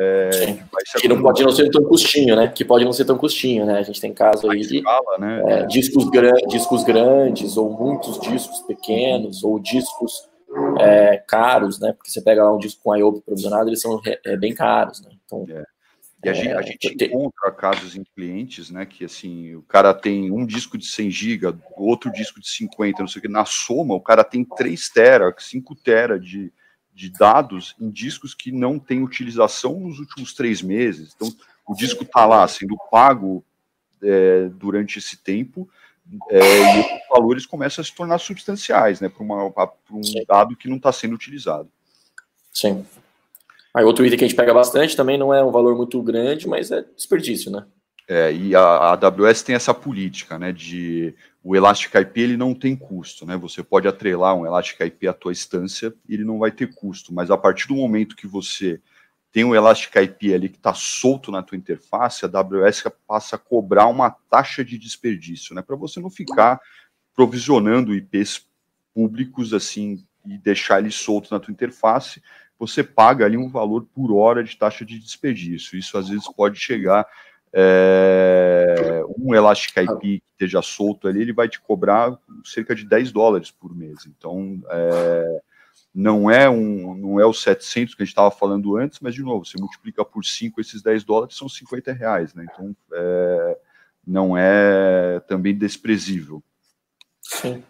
[0.00, 0.56] é,
[0.98, 2.46] que não pode não ser tão custinho, né?
[2.46, 3.78] Que pode não ser tão custinho, né?
[3.78, 5.42] A gente tem caso aí de escala, né?
[5.46, 10.28] é, discos, gran discos grandes, ou muitos discos pequenos, ou discos
[10.78, 11.92] é, caros, né?
[11.92, 15.10] Porque você pega lá um disco com IOP provisionado, eles são é, bem caros, né?
[15.26, 15.64] Então, é.
[16.22, 19.94] E a, é, gente, a gente encontra casos em clientes, né, que assim, o cara
[19.94, 23.46] tem um disco de 100 GB, outro disco de 50, não sei o que, na
[23.46, 26.52] soma o cara tem 3 tera, 5 tera de,
[26.92, 31.14] de dados em discos que não tem utilização nos últimos três meses.
[31.16, 31.32] Então,
[31.66, 33.42] o disco está lá sendo pago
[34.02, 35.68] é, durante esse tempo
[36.28, 39.22] é, e os valores começam a se tornar substanciais, né, para
[39.90, 41.70] um dado que não está sendo utilizado.
[42.52, 42.84] Sim.
[43.74, 46.48] Aí outro item que a gente pega bastante também não é um valor muito grande,
[46.48, 47.64] mas é desperdício, né?
[48.08, 52.52] É, e a, a AWS tem essa política, né, de o Elastic IP ele não
[52.52, 53.36] tem custo, né?
[53.36, 57.14] Você pode atrelar um Elastic IP à tua instância e ele não vai ter custo,
[57.14, 58.80] mas a partir do momento que você
[59.32, 63.38] tem um Elastic IP ali que está solto na tua interface, a AWS passa a
[63.38, 65.62] cobrar uma taxa de desperdício, né?
[65.62, 66.60] Para você não ficar
[67.14, 68.44] provisionando IPs
[68.92, 72.20] públicos assim e deixar ele solto na tua interface,
[72.60, 75.78] você paga ali um valor por hora de taxa de desperdício.
[75.78, 77.06] Isso às vezes pode chegar
[77.54, 83.12] é, um Elastic IP que esteja solto ali, ele vai te cobrar cerca de 10
[83.12, 84.06] dólares por mês.
[84.06, 85.40] Então, é,
[85.94, 89.22] não é um não é os 700 que a gente estava falando antes, mas de
[89.22, 92.46] novo, você multiplica por 5 esses 10 dólares, são 50 reais, né?
[92.52, 93.58] Então, é,
[94.06, 96.42] não é também desprezível.
[97.22, 97.64] Sim.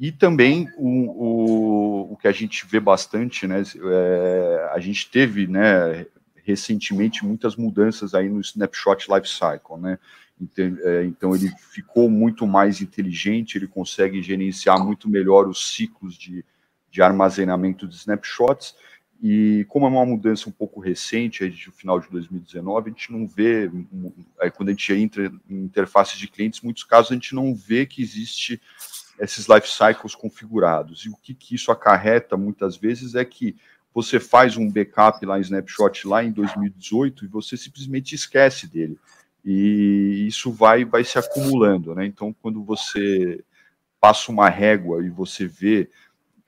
[0.00, 3.62] E também o, o, o que a gente vê bastante, né?
[3.62, 6.06] É, a gente teve, né,
[6.42, 9.98] recentemente muitas mudanças aí no snapshot life cycle, né?
[10.40, 16.16] Então, é, então ele ficou muito mais inteligente, ele consegue gerenciar muito melhor os ciclos
[16.16, 16.42] de,
[16.90, 18.74] de armazenamento de snapshots.
[19.22, 23.12] E como é uma mudança um pouco recente, aí de final de 2019, a gente
[23.12, 23.70] não vê,
[24.40, 27.84] aí quando a gente entra em interfaces de clientes, muitos casos a gente não vê
[27.84, 28.58] que existe
[29.20, 31.04] esses life cycles configurados.
[31.04, 33.56] E o que, que isso acarreta muitas vezes é que
[33.92, 38.98] você faz um backup lá em Snapshot lá em 2018 e você simplesmente esquece dele.
[39.44, 42.06] E isso vai, vai se acumulando, né?
[42.06, 43.42] Então, quando você
[44.00, 45.90] passa uma régua e você vê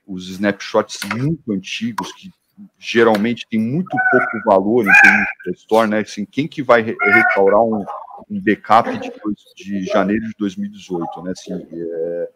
[0.05, 2.31] os snapshots muito antigos que
[2.77, 5.99] geralmente tem muito pouco valor em termos de store, né?
[5.99, 7.83] Assim, quem que vai restaurar um,
[8.29, 9.11] um backup de,
[9.55, 11.31] de janeiro de 2018, né?
[11.31, 12.29] Assim, é,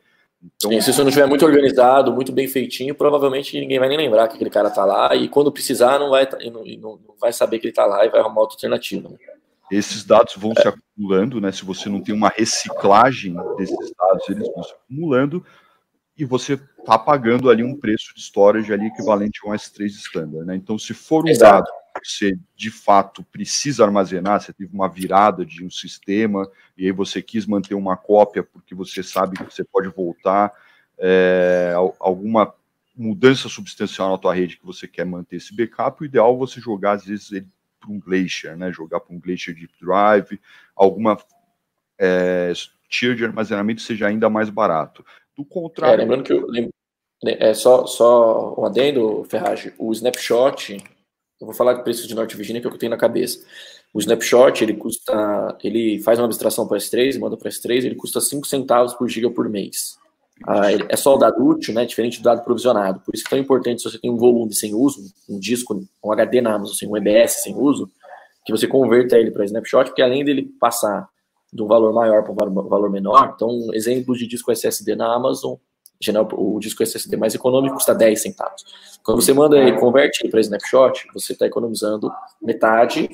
[0.43, 4.27] então, se isso não estiver muito organizado, muito bem feitinho, provavelmente ninguém vai nem lembrar
[4.27, 6.63] que aquele cara tá lá e quando precisar não vai, não,
[7.07, 9.09] não vai saber que ele tá lá e vai arrumar outra alternativa.
[9.09, 9.17] Né?
[9.71, 10.61] Esses dados vão é.
[10.61, 11.51] se acumulando, né?
[11.51, 15.43] Se você não tem uma reciclagem desses dados, eles vão se acumulando
[16.17, 20.45] e você tá pagando ali um preço de storage ali equivalente a um S3 standard,
[20.45, 20.55] né?
[20.55, 21.65] Então, se for um Exato.
[21.65, 26.91] dado você de fato precisa armazenar, você teve uma virada de um sistema e aí
[26.91, 30.51] você quis manter uma cópia porque você sabe que você pode voltar,
[30.97, 32.53] é, alguma
[32.95, 36.59] mudança substancial na tua rede que você quer manter esse backup, o ideal é você
[36.59, 37.47] jogar às vezes ele
[37.79, 38.71] para um Glacier, né?
[38.71, 40.39] Jogar para um Glacier Deep Drive,
[40.75, 41.17] alguma
[41.99, 42.51] é,
[42.89, 45.05] tier de armazenamento seja ainda mais barato.
[45.37, 45.95] Do contrário.
[45.95, 46.47] É, lembrando que eu,
[47.23, 50.77] é só, só um adendo, Ferragem, o snapshot
[51.39, 52.97] eu vou falar de preço de Norte Virginia, que é o que eu tenho na
[52.97, 53.45] cabeça.
[53.93, 58.19] O snapshot, ele custa, ele faz uma abstração para S3, manda para S3, ele custa
[58.19, 59.97] 5 centavos por giga por mês.
[60.47, 62.99] Ah, é só o dado útil, né, diferente do dado provisionado.
[63.01, 65.79] Por isso que é tão importante, se você tem um volume sem uso, um disco,
[66.03, 67.89] um HD na Amazon, assim, um EBS sem uso,
[68.45, 71.07] que você converta ele para snapshot, porque além dele passar
[71.51, 75.55] de um valor maior para um valor menor, então exemplos de disco SSD na Amazon,
[75.99, 78.63] geral, o disco SSD mais econômico custa 10 centavos.
[79.03, 83.09] Quando você manda e converte ele para snapshot, você está economizando metade,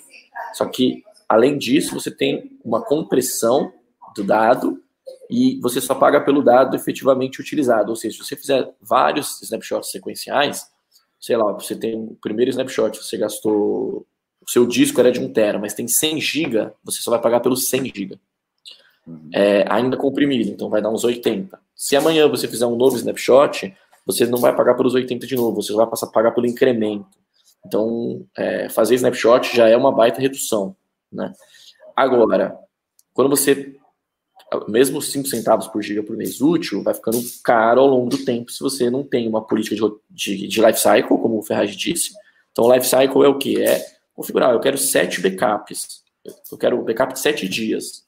[0.53, 3.71] só que, além disso, você tem uma compressão
[4.15, 4.81] do dado
[5.29, 7.89] e você só paga pelo dado efetivamente utilizado.
[7.89, 10.67] Ou seja, se você fizer vários snapshots sequenciais,
[11.19, 14.05] sei lá, você tem o primeiro snapshot, você gastou,
[14.45, 17.39] o seu disco era de 1 tera, mas tem 100 GB, você só vai pagar
[17.39, 18.19] pelos 100 GB.
[19.07, 19.29] Uhum.
[19.33, 21.59] É, ainda comprimido, então vai dar uns 80.
[21.75, 23.73] Se amanhã você fizer um novo snapshot,
[24.05, 27.07] você não vai pagar pelos 80 de novo, você vai passar a pagar pelo incremento.
[27.65, 30.75] Então, é, fazer snapshot já é uma baita redução.
[31.11, 31.33] Né?
[31.95, 32.57] Agora,
[33.13, 33.75] quando você,
[34.67, 38.51] mesmo 5 centavos por giga por mês útil, vai ficando caro ao longo do tempo
[38.51, 42.11] se você não tem uma política de, de, de life cycle, como o Ferrari disse.
[42.51, 43.61] Então, life cycle é o que?
[43.61, 46.03] É configurar, eu quero 7 backups.
[46.51, 48.05] Eu quero backup de 7 dias.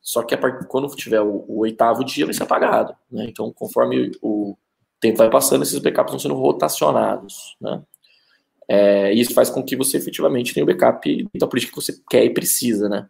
[0.00, 0.66] Só que part...
[0.68, 2.94] quando tiver o, o, oitavo dia, vai ser apagado.
[3.10, 3.26] Né?
[3.28, 4.56] Então, conforme o
[5.00, 7.56] tempo vai passando, esses backups vão sendo rotacionados.
[7.60, 7.82] Né?
[8.68, 12.24] É, isso faz com que você efetivamente tenha o backup da política que você quer
[12.24, 12.88] e precisa.
[12.88, 13.08] Né?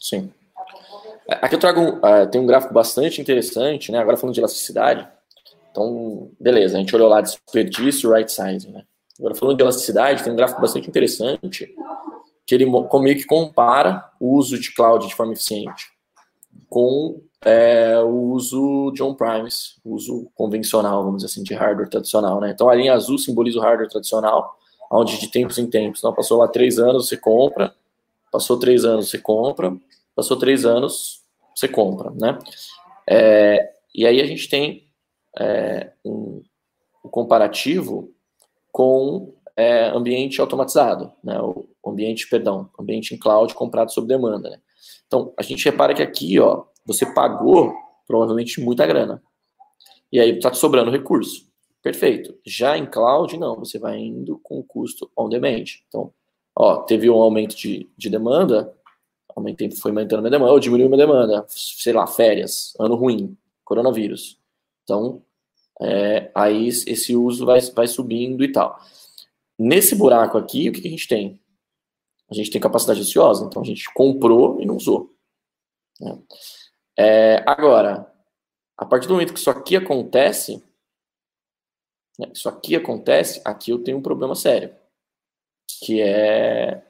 [0.00, 0.32] Sim.
[1.28, 3.98] Aqui eu trago uh, tem um gráfico bastante interessante, né?
[3.98, 5.06] Agora falando de elasticidade.
[5.70, 8.82] Então, beleza, a gente olhou lá desperdício, right size, né?
[9.18, 11.74] Agora falando de elasticidade, tem um gráfico bastante interessante
[12.46, 15.89] que ele meio que compara o uso de cloud de forma eficiente
[16.68, 22.50] com é, o uso de on-premise, uso convencional, vamos dizer assim, de hardware tradicional, né?
[22.50, 24.58] Então a linha azul simboliza o hardware tradicional,
[24.90, 27.74] onde de tempos em tempos, então passou lá três anos, você compra,
[28.30, 29.74] passou três anos, você compra,
[30.14, 31.22] passou três anos,
[31.54, 32.38] você compra, né?
[33.08, 34.86] É, e aí a gente tem
[35.38, 36.42] é, um,
[37.04, 38.12] um, comparativo
[38.70, 41.40] com é, ambiente automatizado, né?
[41.40, 44.60] O ambiente, perdão, ambiente em cloud comprado sob demanda, né?
[45.06, 47.72] Então, a gente repara que aqui, ó, você pagou
[48.06, 49.22] provavelmente muita grana.
[50.12, 51.48] E aí está sobrando recurso.
[51.82, 52.36] Perfeito.
[52.44, 55.64] Já em cloud, não, você vai indo com o custo on demand.
[55.88, 56.12] Então,
[56.54, 58.74] ó, teve um aumento de, de demanda,
[59.34, 64.38] aumentei, foi aumentando minha demanda, ou diminuiu minha demanda, sei lá, férias, ano ruim, coronavírus.
[64.84, 65.22] Então,
[65.80, 68.78] é, aí esse uso vai, vai subindo e tal.
[69.58, 71.39] Nesse buraco aqui, o que, que a gente tem?
[72.30, 75.12] A gente tem capacidade ociosa, então a gente comprou e não usou.
[76.00, 76.18] Né?
[76.96, 78.10] É, agora,
[78.76, 80.62] a partir do momento que isso aqui acontece,
[82.18, 84.74] né, isso aqui acontece, aqui eu tenho um problema sério,
[85.82, 86.86] que é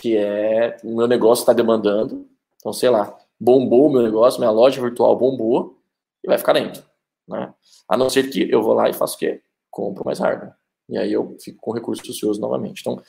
[0.00, 4.50] que é o meu negócio está demandando, então sei lá, bombou o meu negócio, minha
[4.50, 5.76] loja virtual bombou
[6.22, 6.84] e vai ficar dentro,
[7.26, 7.52] né?
[7.88, 9.42] A não ser que eu vou lá e faço o quê?
[9.70, 10.54] Compro mais hardware.
[10.88, 12.80] E aí eu fico com recursos ociosos novamente.
[12.80, 13.02] Então,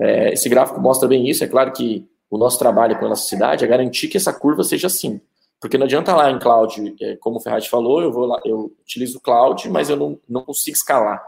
[0.00, 1.44] é, esse gráfico mostra bem isso.
[1.44, 5.20] É claro que o nosso trabalho com elasticidade é garantir que essa curva seja assim.
[5.60, 8.72] Porque não adianta lá em cloud, é, como o Ferrari falou, eu vou lá, eu
[8.80, 11.22] utilizo o cloud, mas eu não, não consigo escalar.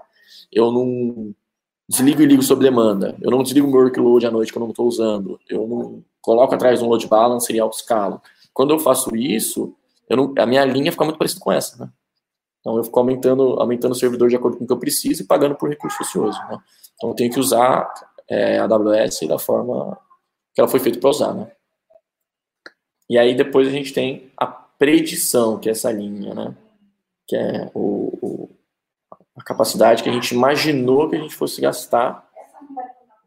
[0.50, 1.34] Eu não
[1.88, 3.16] desligo e ligo sob demanda.
[3.20, 5.38] Eu não desligo o meu workload à noite que eu não estou usando.
[5.48, 8.22] Eu não coloco atrás um load balancer e auto-escalo.
[8.54, 9.74] Quando eu faço isso,
[10.08, 11.90] eu não, a minha linha fica muito parecida com essa, né?
[12.60, 15.26] Então eu fico aumentando, aumentando o servidor de acordo com o que eu preciso e
[15.26, 16.38] pagando por recurso ocioso.
[16.48, 16.58] Né?
[16.94, 17.92] Então eu tenho que usar
[18.32, 19.98] é, a AWS da forma
[20.54, 21.34] que ela foi feita para usar.
[21.34, 21.52] Né?
[23.08, 26.56] E aí depois a gente tem a predição, que é essa linha, né?
[27.28, 28.50] que é o, o,
[29.36, 32.26] a capacidade que a gente imaginou que a gente fosse gastar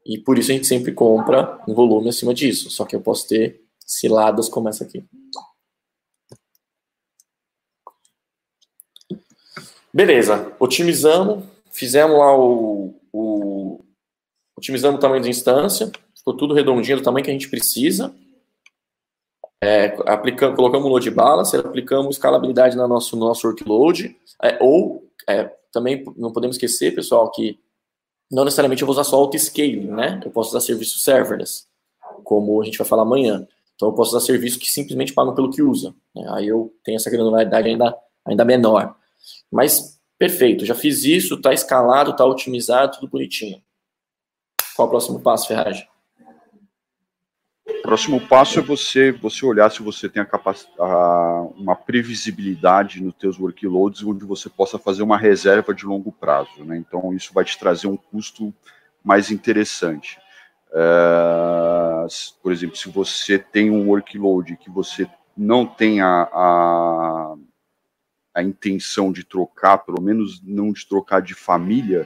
[0.04, 2.70] e por isso a gente sempre compra um volume acima disso.
[2.72, 5.06] Só que eu posso ter ciladas como essa aqui.
[9.94, 13.85] Beleza, otimizamos, fizemos lá o, o
[14.58, 18.14] otimizamos o tamanho da instância, ficou tudo redondinho do tamanho que a gente precisa.
[19.64, 25.10] É, aplicamos, colocamos o load balancer, aplicamos escalabilidade no nosso, no nosso workload, é, ou
[25.28, 27.60] é, também não podemos esquecer, pessoal, que
[28.32, 30.22] não necessariamente eu vou usar só auto-scaling, né?
[30.24, 31.66] Eu posso usar serviços serverless,
[32.24, 33.48] como a gente vai falar amanhã.
[33.76, 35.94] Então eu posso usar serviços que simplesmente pagam pelo que usa.
[36.16, 36.26] Né?
[36.32, 37.96] Aí eu tenho essa granularidade ainda,
[38.26, 38.96] ainda menor.
[39.52, 43.62] Mas, perfeito, já fiz isso, está escalado, está otimizado, tudo bonitinho.
[44.76, 45.88] Qual o próximo passo, Ferragem?
[47.82, 54.04] Próximo passo é você, você olhar se você tem a uma previsibilidade nos teus workloads
[54.04, 56.64] onde você possa fazer uma reserva de longo prazo.
[56.64, 56.78] Né?
[56.78, 58.54] Então, isso vai te trazer um custo
[59.04, 60.20] mais interessante.
[60.74, 62.08] É,
[62.44, 65.08] por exemplo, se você tem um workload que você
[65.38, 67.36] não tem a, a
[68.36, 72.06] a intenção de trocar, pelo menos não de trocar de família,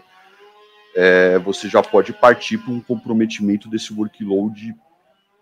[0.95, 4.75] é, você já pode partir para um comprometimento desse workload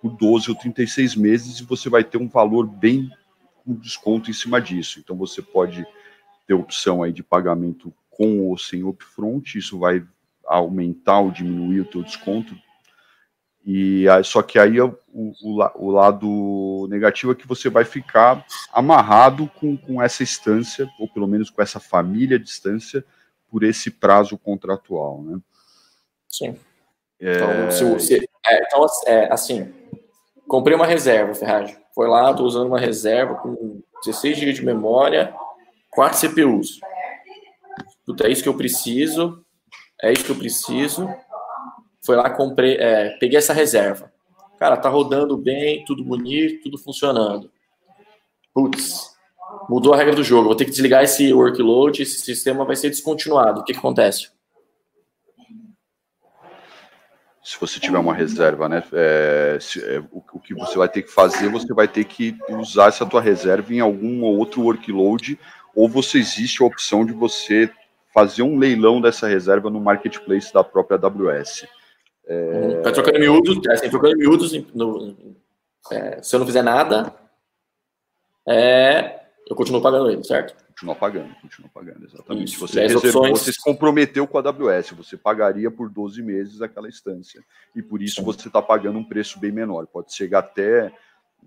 [0.02, 3.10] por 12 ou 36 meses e você vai ter um valor bem
[3.64, 5.00] com desconto em cima disso.
[5.00, 5.86] Então você pode
[6.46, 10.04] ter opção aí de pagamento com ou sem upfront, isso vai
[10.46, 12.56] aumentar ou diminuir o teu desconto
[13.70, 19.52] e só que aí o, o, o, lado negativo é que você vai ficar amarrado
[19.60, 23.04] com, com essa instância, ou pelo menos com essa família de instância,
[23.50, 25.40] por esse prazo contratual, né?
[26.30, 26.56] Sim.
[27.20, 27.36] É...
[27.36, 29.74] Então, se você, é, então, é, assim,
[30.48, 31.78] comprei uma reserva, Ferragem.
[31.94, 35.34] Foi lá, estou usando uma reserva com 16 GB de memória,
[35.92, 36.80] 4 CPUs.
[38.06, 39.44] Puta, é isso que eu preciso,
[40.02, 41.10] é isso que eu preciso
[42.08, 44.10] foi lá, comprei, é, peguei essa reserva.
[44.58, 47.52] Cara, tá rodando bem, tudo bonito, tudo funcionando.
[48.54, 49.14] Putz,
[49.70, 50.48] mudou a regra do jogo.
[50.48, 53.62] Vou ter que desligar esse workload, esse sistema vai ser descontinuado.
[53.62, 54.30] O que, que acontece?
[57.48, 58.84] se você tiver uma reserva, né?
[58.92, 62.38] É, se, é, o, o, que você vai ter que fazer, você vai ter que
[62.50, 65.40] usar essa tua reserva em algum outro workload,
[65.74, 67.72] ou você existe a opção de você
[68.14, 71.66] fazer um leilão dessa reserva no marketplace da própria AWS.
[72.28, 72.82] É...
[72.82, 75.16] Tá trocando miúdos, assim, trocando miúdos, no,
[75.90, 77.16] é, se eu não fizer nada,
[78.46, 80.56] é, eu continuo pagando ele, certo?
[80.68, 82.54] Continua pagando, continua pagando, exatamente.
[82.54, 83.40] Isso, você, reservou, opções...
[83.40, 87.42] você se comprometeu com a AWS, você pagaria por 12 meses aquela instância.
[87.76, 88.24] E por isso Sim.
[88.24, 89.88] você está pagando um preço bem menor.
[89.88, 90.92] Pode chegar até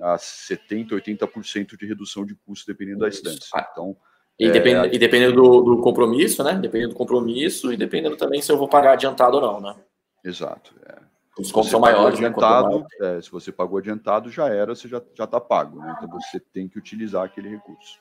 [0.01, 3.49] a 70%, 80% de redução de custo, dependendo da instância.
[3.55, 3.97] Ah, então,
[4.39, 4.51] e, é...
[4.51, 6.55] dependendo, e dependendo do, do, compromisso, né?
[6.55, 9.77] Dependendo do compromisso e dependendo também se eu vou pagar adiantado ou não, né?
[10.25, 10.75] Exato.
[10.87, 11.10] É.
[11.41, 13.17] Os contos são maiores, né, adiantado, né?
[13.19, 15.97] É, se você pagou adiantado, já era, você já está pago, né?
[15.99, 17.99] Então você tem que utilizar aquele recurso.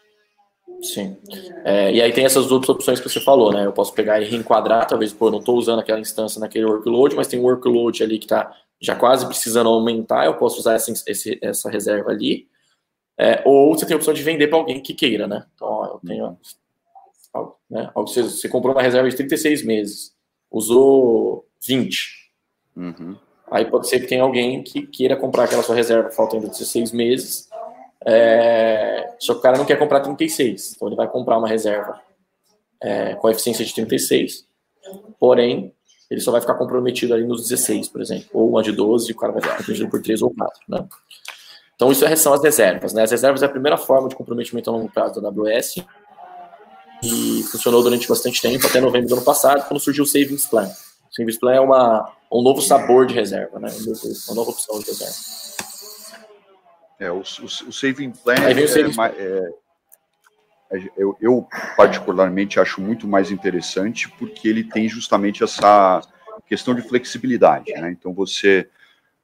[0.82, 1.18] Sim.
[1.66, 3.66] É, e aí tem essas outras opções que você falou, né?
[3.66, 7.28] Eu posso pegar e reenquadrar, talvez, pô, não estou usando aquela instância naquele workload, mas
[7.28, 11.38] tem um workload ali que está já quase precisando aumentar, eu posso usar essa, esse,
[11.42, 12.48] essa reserva ali.
[13.18, 15.46] É, ou você tem a opção de vender para alguém que queira, né?
[15.54, 16.38] Então, ó, eu tenho.
[17.70, 20.16] Né, você, você comprou uma reserva de 36 meses,
[20.50, 22.32] usou 20.
[22.76, 23.18] Uhum.
[23.52, 27.50] Aí pode ser que tenha alguém que queira comprar aquela sua reserva faltando 16 meses
[28.06, 32.00] é, só que o cara não quer comprar 36, então ele vai comprar uma reserva
[32.82, 34.46] é, com eficiência de 36,
[35.20, 35.74] porém,
[36.10, 39.14] ele só vai ficar comprometido ali nos 16, por exemplo, ou uma de 12, e
[39.14, 40.88] o cara vai ficar comprometido por 3 ou 4, né?
[41.76, 43.04] Então, isso são as reservas, né?
[43.04, 45.76] As reservas é a primeira forma de comprometimento a longo prazo da AWS
[47.02, 50.70] e funcionou durante bastante tempo, até novembro do ano passado, quando surgiu o Savings Plan.
[51.10, 53.70] O Savings Plan é uma, um novo sabor de reserva, né?
[54.28, 55.16] Uma nova opção de reserva.
[57.00, 59.54] É, o, o, o Saving Plan é, saving é,
[60.72, 61.48] é, eu, eu,
[61.78, 66.02] particularmente acho muito mais interessante porque ele tem justamente essa
[66.46, 67.90] questão de flexibilidade, né?
[67.90, 68.68] Então você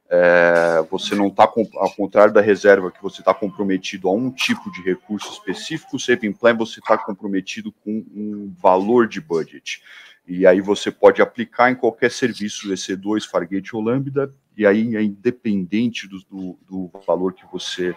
[0.08, 4.70] é, você não está ao contrário da reserva que você está comprometido a um tipo
[4.70, 9.82] de recurso específico, o Saving Plan você está comprometido com um valor de budget.
[10.26, 15.02] E aí você pode aplicar em qualquer serviço EC2, Fargate ou Lambda e aí é
[15.02, 17.94] independente do, do, do valor que você,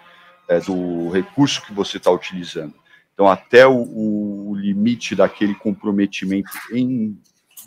[0.47, 2.73] é, do recurso que você está utilizando.
[3.13, 7.17] Então, até o, o, limite daquele comprometimento em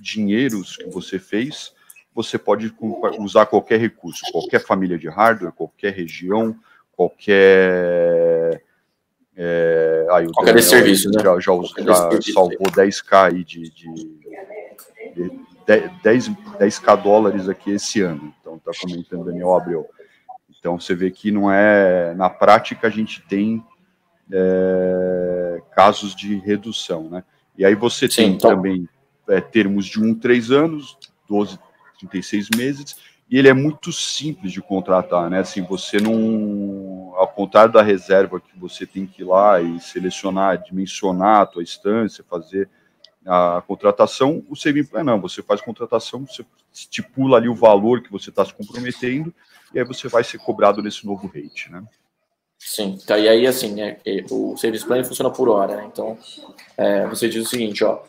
[0.00, 1.72] dinheiros que você fez,
[2.14, 2.74] você pode
[3.18, 6.54] usar qualquer recurso, qualquer família de hardware, qualquer região,
[6.92, 8.62] qualquer.
[9.34, 11.22] É, aí, qualquer Daniel, serviço, né?
[11.22, 11.52] Já, já,
[12.20, 14.20] já salvou 10k aí de, de
[15.66, 18.34] 10, 10k dólares aqui esse ano.
[18.40, 19.88] Então, está comentando Daniel Abreu.
[20.58, 22.14] Então, você vê que não é.
[22.14, 23.64] Na prática, a gente tem
[24.30, 27.24] é, casos de redução, né?
[27.56, 28.50] E aí você Sim, tem então...
[28.50, 28.88] também
[29.28, 30.96] é, termos de 1, 3 anos,
[31.28, 31.58] 12,
[31.98, 32.96] 36 meses,
[33.30, 35.40] e ele é muito simples de contratar, né?
[35.40, 37.14] Assim, você não.
[37.16, 41.62] Ao contrário da reserva que você tem que ir lá e selecionar, dimensionar a tua
[41.62, 42.68] instância, fazer
[43.26, 48.10] a contratação, o saving plan não, você faz contratação, você estipula ali o valor que
[48.10, 49.32] você está se comprometendo
[49.72, 51.84] e aí você vai ser cobrado nesse novo rate, né?
[52.58, 54.00] Sim, tá, e aí assim, é,
[54.30, 55.90] o service plan funciona por hora, né?
[55.92, 56.16] Então,
[56.76, 58.02] é, você diz o seguinte, ó,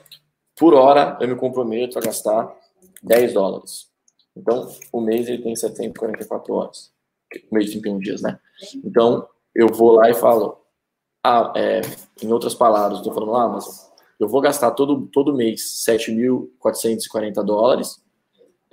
[0.55, 2.53] por hora eu me comprometo a gastar
[3.01, 3.88] 10 dólares.
[4.36, 6.91] Então, o mês ele tem 744 horas,
[7.51, 8.39] o mês de 31 dias, né?
[8.84, 10.64] Então, eu vou lá e falo,
[11.24, 11.82] ah, é,
[12.22, 13.92] em outras palavras, estou falando, ah, mas
[14.24, 18.01] eu vou gastar todo, todo mês 7.440 dólares,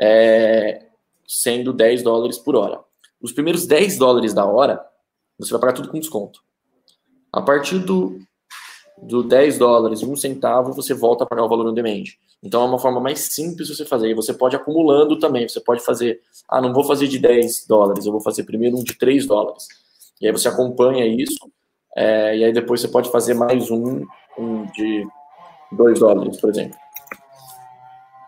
[0.01, 0.87] é,
[1.27, 2.81] sendo 10 dólares por hora.
[3.21, 4.85] Os primeiros 10 dólares da hora,
[5.39, 6.41] você vai pagar tudo com desconto.
[7.33, 8.19] A partir do,
[9.03, 12.05] do 10 dólares e um centavo, você volta a pagar o valor on demand.
[12.43, 14.09] Então é uma forma mais simples de você fazer.
[14.09, 15.49] E você pode acumulando também.
[15.49, 18.85] Você pode fazer, ah, não vou fazer de 10 dólares, eu vou fazer primeiro um
[18.85, 19.69] de 3 dólares.
[20.21, 21.51] E aí você acompanha isso.
[21.97, 24.07] É, e aí depois você pode fazer mais um,
[24.39, 25.07] um de
[25.73, 26.77] 2 dólares, por exemplo.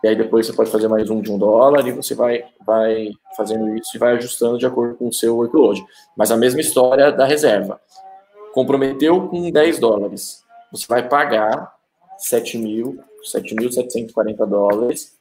[0.03, 3.09] E aí depois você pode fazer mais um de um dólar e você vai, vai
[3.37, 5.81] fazendo isso e vai ajustando de acordo com o seu workload.
[6.17, 7.79] Mas a mesma história da reserva.
[8.53, 10.43] Comprometeu com 10 dólares.
[10.71, 11.73] Você vai pagar
[12.19, 15.17] 7.740 dólares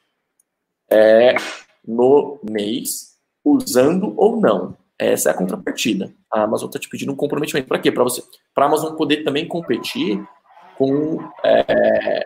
[0.91, 1.37] é,
[1.87, 3.13] no mês,
[3.45, 4.77] usando ou não.
[4.99, 6.13] Essa é a contrapartida.
[6.31, 7.69] A Amazon está te pedindo um comprometimento.
[7.69, 7.93] Para quê?
[7.93, 8.23] Para você,
[8.55, 10.19] para a Amazon poder também competir
[10.77, 12.23] com, é,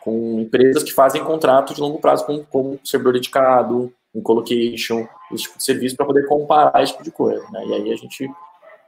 [0.00, 5.44] com empresas que fazem contratos de longo prazo com, com servidor dedicado, um colocation, esse
[5.44, 7.44] tipo de serviço, para poder comparar esse tipo de coisa.
[7.50, 7.66] Né?
[7.66, 8.30] E aí a gente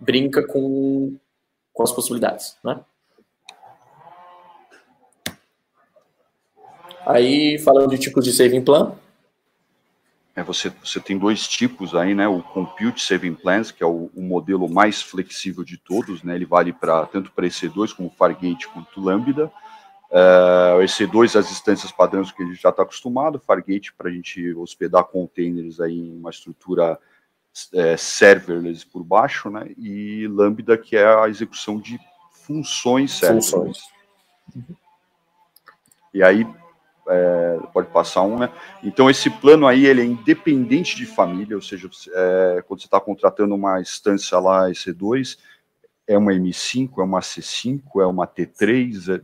[0.01, 1.17] brinca com,
[1.73, 2.57] com as possibilidades.
[2.65, 2.81] Né?
[7.05, 8.93] Aí, falando de tipos de saving plan.
[10.39, 12.29] É, você, você tem dois tipos aí, né?
[12.29, 16.37] O Compute Saving Plans, que é o, o modelo mais flexível de todos, né?
[16.37, 19.51] Ele vale para tanto para EC2 como Fargate quanto Lambda.
[20.11, 24.55] Uh, EC2 as instâncias padrões que a gente já está acostumado, Fargate para a gente
[24.55, 26.97] hospedar containers aí em uma estrutura
[27.75, 29.73] é, serverless por baixo, né?
[29.77, 31.99] E Lambda que é a execução de
[32.47, 33.51] funções serverless.
[33.51, 33.79] Funções.
[36.15, 36.47] E aí
[37.09, 38.51] é, pode passar um, né?
[38.83, 43.01] Então esse plano aí ele é independente de família, ou seja, é, quando você está
[43.01, 45.39] contratando uma instância lá EC2,
[46.07, 49.21] é uma M5, é uma C5, é uma T3, é,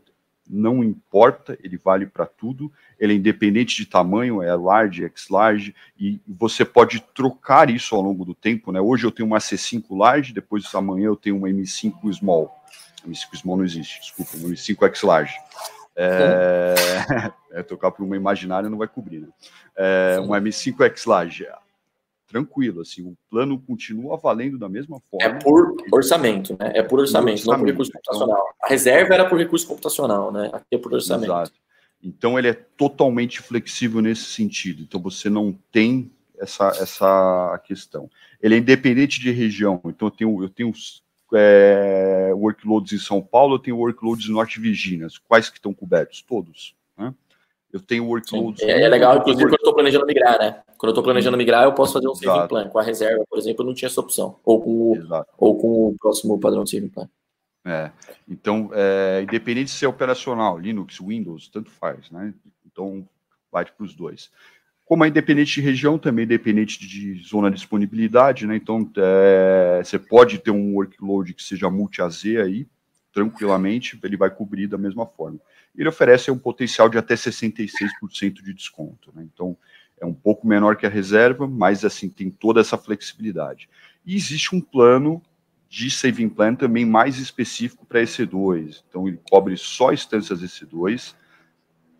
[0.49, 2.71] não importa, ele vale para tudo,
[3.01, 8.25] ele é independente de tamanho, é large, X-large, e você pode trocar isso ao longo
[8.25, 8.81] do tempo, né?
[8.81, 12.55] Hoje eu tenho uma C5 large, depois amanhã eu tenho uma M5 small.
[13.07, 15.35] M5 small não existe, desculpa, uma M5 X large.
[15.97, 16.75] É,
[17.53, 19.29] é, tocar por uma imaginária não vai cobrir, né?
[19.77, 21.47] É, um M5X Laje,
[22.27, 25.25] tranquilo, assim, o plano continua valendo da mesma forma.
[25.25, 26.73] É por orçamento, né?
[26.75, 28.47] É por orçamento, orçamento não por recurso computacional.
[28.63, 30.51] a reserva era por recurso computacional, né?
[30.53, 31.31] Aqui é por orçamento.
[31.31, 31.53] Exato.
[32.03, 34.83] Então ele é totalmente flexível nesse sentido.
[34.83, 38.11] Então você não tem essa, essa questão.
[38.43, 39.81] Ele é independente de região.
[39.87, 40.73] Então eu tenho, eu tenho
[41.35, 45.07] é, workloads em São Paulo, eu tenho workloads em Norte Virginia.
[45.27, 46.23] Quais que estão cobertos?
[46.23, 46.75] Todos.
[46.97, 47.15] Né?
[47.73, 48.63] Eu tenho workloads.
[48.63, 50.63] É, é, legal, inclusive, quando eu estou planejando migrar, né?
[50.79, 52.25] Quando eu estou planejando migrar, eu posso fazer um Exato.
[52.25, 52.69] saving plan.
[52.69, 54.39] Com a reserva, por exemplo, eu não tinha essa opção.
[54.45, 57.09] Ou com o, ou com o próximo padrão de saving plan.
[57.67, 57.91] É,
[58.29, 62.35] então, é, independente de ser operacional, Linux, Windows, tanto faz, né?
[62.67, 63.09] Então,
[63.51, 64.31] vai para os dois.
[64.85, 68.57] Como é independente de região, também independente de zona de disponibilidade, né?
[68.57, 72.67] Então, é, você pode ter um workload que seja multi-AZ aí,
[73.13, 75.39] tranquilamente, ele vai cobrir da mesma forma.
[75.75, 79.27] Ele oferece um potencial de até 66% de desconto, né?
[79.33, 79.57] Então,
[80.01, 83.69] é um pouco menor que a reserva, mas, assim, tem toda essa flexibilidade.
[84.05, 85.23] E existe um plano
[85.69, 88.83] de saving plan também mais específico para EC2.
[88.89, 91.15] Então, ele cobre só instâncias EC2,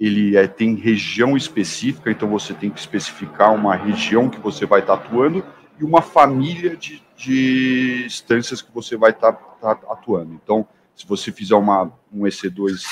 [0.07, 4.81] ele é, tem região específica, então você tem que especificar uma região que você vai
[4.81, 5.45] estar atuando
[5.79, 10.35] e uma família de, de instâncias que você vai estar, estar atuando.
[10.35, 12.83] Então, se você fizer uma, um EC2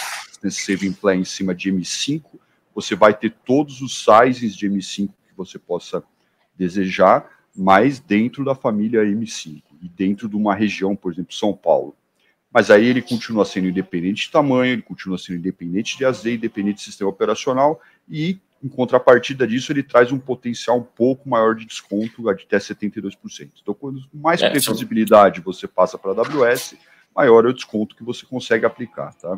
[0.50, 2.22] Saving Plan em cima de M5,
[2.74, 6.02] você vai ter todos os sizes de M5 que você possa
[6.56, 11.94] desejar, mas dentro da família M5 e dentro de uma região, por exemplo, São Paulo.
[12.52, 16.76] Mas aí ele continua sendo independente de tamanho, ele continua sendo independente de AZ, independente
[16.76, 21.66] de sistema operacional, e em contrapartida disso, ele traz um potencial um pouco maior de
[21.66, 23.50] desconto, de até 72%.
[23.60, 26.76] Então, quanto mais é, previsibilidade você passa para a AWS,
[27.14, 29.36] maior é o desconto que você consegue aplicar, tá?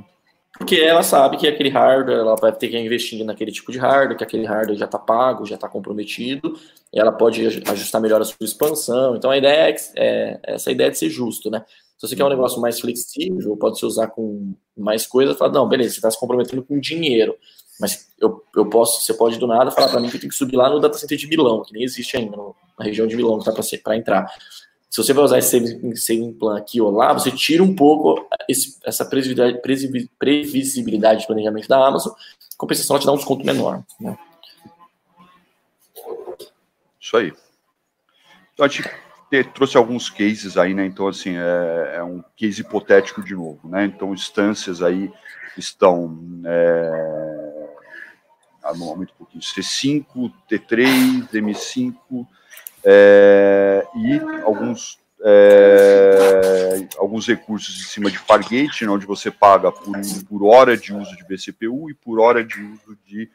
[0.59, 4.17] Porque ela sabe que aquele hardware, ela vai ter que investir naquele tipo de hardware,
[4.17, 6.57] que aquele hardware já está pago, já está comprometido,
[6.93, 9.17] ela pode ajustar melhor a sua expansão.
[9.17, 11.65] Então a ideia é, é essa ideia de ser justo, né?
[11.97, 15.69] Se você quer um negócio mais flexível, pode se usar com mais coisas, falar, não,
[15.69, 17.37] beleza, você está se comprometendo com dinheiro.
[17.81, 20.37] Mas eu, eu posso, você pode do nada falar para mim que eu tenho que
[20.37, 22.37] subir lá no data center de Milão, que nem existe ainda,
[22.79, 24.33] na região de Milão, que está para entrar.
[24.91, 28.29] Se você vai usar esse saving, saving plan aqui ou lá, você tira um pouco
[28.49, 32.13] esse, essa previsibilidade, de planejamento da Amazon,
[32.57, 33.83] compensação ela te dá um desconto menor.
[34.01, 34.17] Né?
[37.01, 37.33] Isso aí.
[38.53, 38.89] Então, a gente
[39.43, 40.87] trouxe alguns cases aí, né?
[40.87, 43.85] Então, assim, é, é, um case hipotético de novo, né?
[43.87, 45.11] Então, instâncias aí
[45.57, 47.65] estão é,
[48.77, 52.27] normalmente um pouquinho C5, T3, M5
[52.85, 59.97] é, e alguns é, alguns recursos em cima de Fargate, onde você paga por,
[60.29, 63.31] por hora de uso de vCPU e por hora de uso de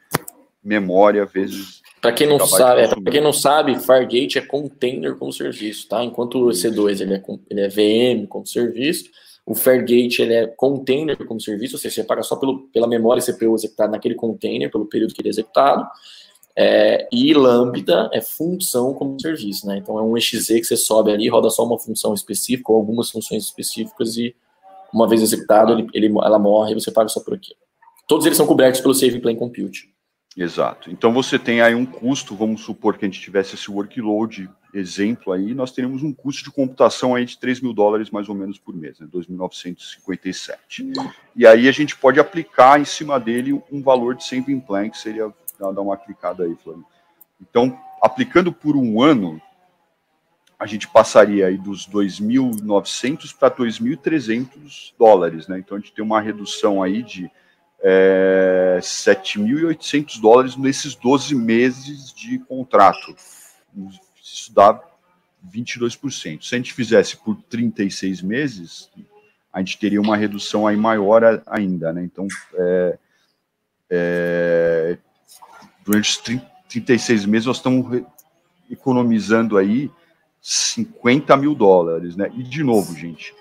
[0.64, 5.34] memória vezes para quem não sabe, é, para quem não sabe, Fargate é container como
[5.34, 6.04] serviço, tá?
[6.04, 9.10] Enquanto o EC2 ele é, ele é VM como serviço,
[9.46, 13.22] o Fargate ele é container como serviço, ou seja, você paga só pelo, pela memória
[13.22, 15.86] CPU executada naquele container, pelo período que ele é executado.
[16.56, 19.78] É, e Lambda é função como serviço, né?
[19.78, 23.10] Então é um exe que você sobe ali, roda só uma função específica ou algumas
[23.10, 24.36] funções específicas e
[24.94, 27.60] uma vez executado ele, ele ela morre e você paga só por aquilo.
[28.08, 29.90] Todos eles são cobertos pelo Save Plane Compute.
[30.40, 30.90] Exato.
[30.90, 35.34] Então você tem aí um custo, vamos supor que a gente tivesse esse workload exemplo
[35.34, 38.58] aí, nós teríamos um custo de computação aí de 3 mil dólares mais ou menos
[38.58, 40.94] por mês, né, 2.957.
[41.36, 44.98] E aí a gente pode aplicar em cima dele um valor de saving plan, que
[44.98, 46.86] seria, dar uma clicada aí, Flávio.
[47.42, 49.42] Então, aplicando por um ano,
[50.58, 55.60] a gente passaria aí dos 2.900 para 2.300 dólares, né?
[55.60, 57.30] Então a gente tem uma redução aí de
[57.82, 63.16] é, 7.800 dólares nesses 12 meses de contrato.
[64.22, 64.82] isso dá
[65.52, 66.44] 22%.
[66.44, 68.90] Se a gente fizesse por 36 meses,
[69.52, 72.04] a gente teria uma redução aí maior ainda, né?
[72.04, 72.98] Então, é,
[73.90, 74.98] é,
[75.84, 78.04] durante os 30, 36 meses, nós estamos
[78.70, 79.90] economizando aí
[80.42, 82.32] 50 mil dólares, né?
[82.36, 83.34] E, de novo, gente,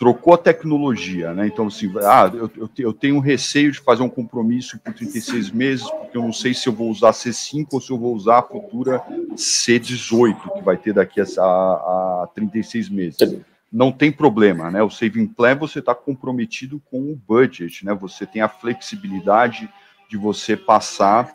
[0.00, 1.46] trocou a tecnologia, né?
[1.46, 5.90] Então, assim, ah, eu, eu, eu tenho receio de fazer um compromisso por 36 meses,
[5.90, 8.42] porque eu não sei se eu vou usar C5 ou se eu vou usar a
[8.42, 13.36] futura C18, que vai ter daqui a, a, a 36 meses.
[13.70, 14.82] Não tem problema, né?
[14.82, 17.92] O Saving Plan você está comprometido com o budget, né?
[17.92, 19.68] Você tem a flexibilidade
[20.08, 21.30] de você passar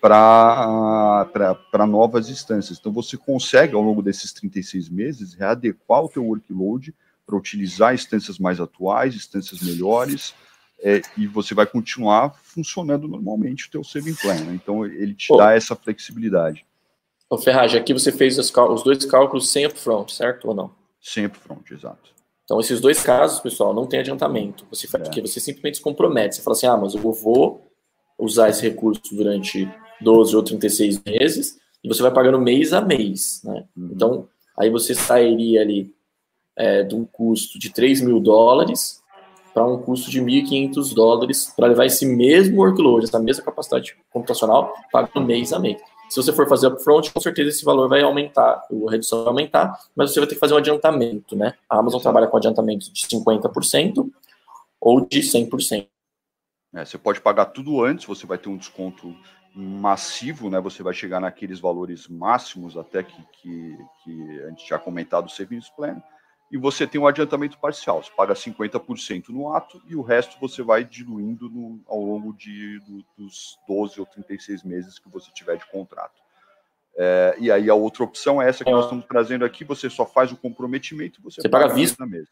[0.00, 2.78] para novas instâncias.
[2.80, 6.92] Então, você consegue, ao longo desses 36 meses, readequar o teu workload
[7.28, 10.34] para utilizar instâncias mais atuais, instâncias melhores,
[10.80, 14.34] é, e você vai continuar funcionando normalmente o teu saving plan.
[14.36, 14.54] Né?
[14.54, 15.36] Então, ele te Pô.
[15.36, 16.64] dá essa flexibilidade.
[17.28, 20.70] Ô, Ferragem, aqui você fez os, os dois cálculos sem upfront, certo ou não?
[20.98, 22.16] Sem upfront, exato.
[22.44, 24.64] Então, esses dois casos, pessoal, não tem adiantamento.
[24.70, 24.98] Você, é.
[24.98, 26.36] Porque você simplesmente se compromete.
[26.36, 27.70] Você fala assim, ah, mas eu vou
[28.18, 29.70] usar esse recurso durante
[30.00, 33.66] 12 ou 36 meses, e você vai pagando mês a mês, né?
[33.76, 33.90] Uhum.
[33.92, 35.94] Então, aí você sairia ali
[36.58, 39.00] é, de um custo de 3 mil dólares
[39.54, 44.74] para um custo de 1.500 dólares para levar esse mesmo workload, essa mesma capacidade computacional,
[44.92, 45.80] pagando mês a mês.
[46.10, 49.78] Se você for fazer upfront, com certeza esse valor vai aumentar, a redução vai aumentar,
[49.94, 51.54] mas você vai ter que fazer um adiantamento, né?
[51.68, 54.08] A Amazon trabalha com adiantamento de 50%
[54.80, 55.86] ou de 100%.
[56.74, 59.14] É, você pode pagar tudo antes, você vai ter um desconto
[59.54, 60.60] massivo, né?
[60.60, 65.30] Você vai chegar naqueles valores máximos até que, que, que a gente já comentado o
[65.30, 66.02] serviço pleno
[66.50, 68.02] e você tem um adiantamento parcial.
[68.02, 72.80] Você paga 50% no ato e o resto você vai diluindo no, ao longo de,
[72.80, 76.22] do, dos 12 ou 36 meses que você tiver de contrato.
[76.96, 80.04] É, e aí a outra opção é essa que nós estamos trazendo aqui, você só
[80.04, 82.28] faz o comprometimento e você, você paga, paga vista na mesa.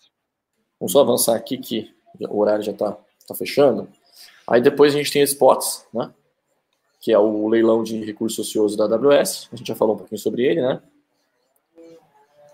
[0.81, 2.97] Vamos só avançar aqui que o horário já está
[3.29, 3.89] tá fechando.
[4.49, 6.13] Aí depois a gente tem spots, né?
[7.01, 9.51] Que é o leilão de recurso ocioso da AWS.
[9.53, 10.83] A gente já falou um pouquinho sobre ele, né?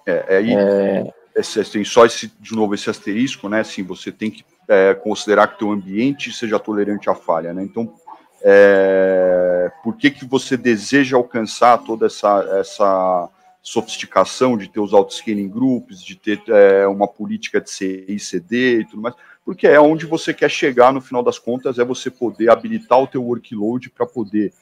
[0.04, 0.52] É, é aí...
[0.52, 3.60] É esse, tem só esse, de novo esse asterisco, né?
[3.60, 7.62] Assim, você tem que é, considerar que o ambiente seja tolerante à falha, né?
[7.62, 7.94] Então,
[8.42, 13.28] é, por que que você deseja alcançar toda essa, essa
[13.62, 19.02] sofisticação de ter os auto-scaling groups, de ter é, uma política de CICD e tudo
[19.02, 19.14] mais?
[19.44, 23.06] Porque é onde você quer chegar, no final das contas, é você poder habilitar o
[23.06, 24.52] teu workload para poder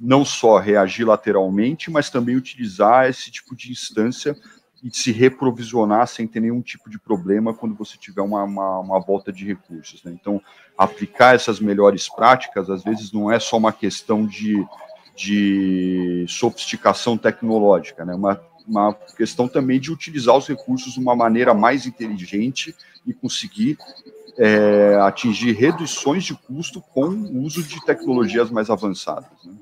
[0.00, 4.36] não só reagir lateralmente, mas também utilizar esse tipo de instância
[4.84, 9.00] e se reprovisionar sem ter nenhum tipo de problema quando você tiver uma, uma, uma
[9.00, 10.04] volta de recursos.
[10.04, 10.12] Né?
[10.12, 10.42] Então,
[10.76, 14.62] aplicar essas melhores práticas, às vezes, não é só uma questão de,
[15.16, 18.14] de sofisticação tecnológica, né?
[18.14, 22.76] uma, uma questão também de utilizar os recursos de uma maneira mais inteligente
[23.06, 23.78] e conseguir
[24.36, 29.30] é, atingir reduções de custo com o uso de tecnologias mais avançadas.
[29.42, 29.54] Né?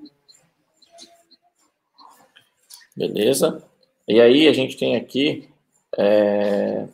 [2.97, 3.62] Beleza.
[4.09, 5.49] E aí a gente tem aqui
[5.97, 6.87] é,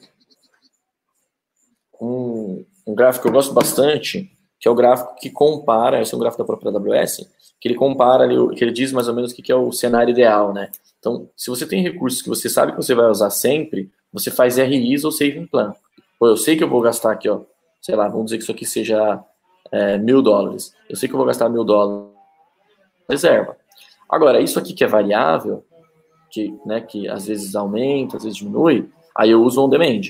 [2.01, 4.31] um, um, gráfico que eu gosto bastante,
[4.61, 7.29] que é o gráfico que compara, esse é um gráfico da própria AWS,
[7.61, 10.53] que ele compara, que ele diz mais ou menos o que é o cenário ideal,
[10.53, 10.71] né?
[10.99, 14.57] Então, se você tem recursos que você sabe que você vai usar sempre, você faz
[14.57, 15.75] RIs ou saving plan.
[16.19, 17.43] Pô, eu sei que eu vou gastar aqui, ó,
[17.81, 19.23] sei lá, vamos dizer que isso aqui seja
[19.71, 20.75] é, mil dólares.
[20.89, 22.09] Eu sei que eu vou gastar mil dólares
[23.09, 23.57] reserva.
[24.09, 25.65] Agora, isso aqui que é variável,
[26.31, 30.03] que, né, que às vezes aumenta, às vezes diminui, aí eu uso on demand,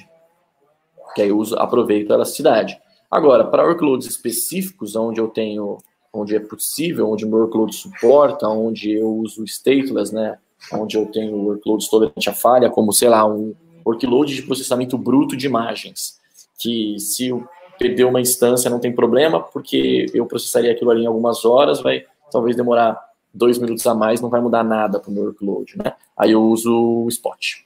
[1.15, 2.79] que aí eu uso, aproveito a elasticidade.
[3.11, 5.79] Agora, para workloads específicos, onde eu tenho,
[6.13, 10.39] onde é possível, onde meu workload suporta, onde eu uso stateless, né,
[10.73, 13.55] onde eu tenho workloads tolerante a falha, como, sei lá, um
[13.87, 16.19] workload de processamento bruto de imagens,
[16.59, 17.47] que se eu
[17.79, 22.05] perder uma instância não tem problema, porque eu processaria aquilo ali em algumas horas, vai
[22.31, 23.08] talvez demorar
[23.39, 25.95] dois minutos a mais não vai mudar nada para o meu workload, né?
[26.17, 27.65] Aí eu uso o Spot.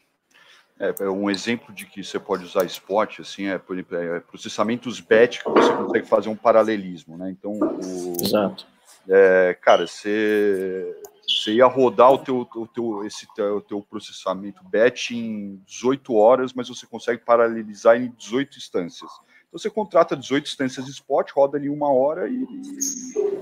[0.79, 4.21] É, é, um exemplo de que você pode usar Spot, assim, é, por exemplo, é
[4.21, 7.31] processamentos batch que você consegue fazer um paralelismo, né?
[7.31, 8.67] Então, o, Exato.
[9.09, 10.97] É, cara, você,
[11.27, 16.53] você ia rodar o teu, o teu, esse o teu processamento batch em 18 horas,
[16.53, 19.11] mas você consegue paralelizar em 18 instâncias.
[19.53, 22.83] Então você contrata 18 instâncias de spot, roda ali uma hora e, e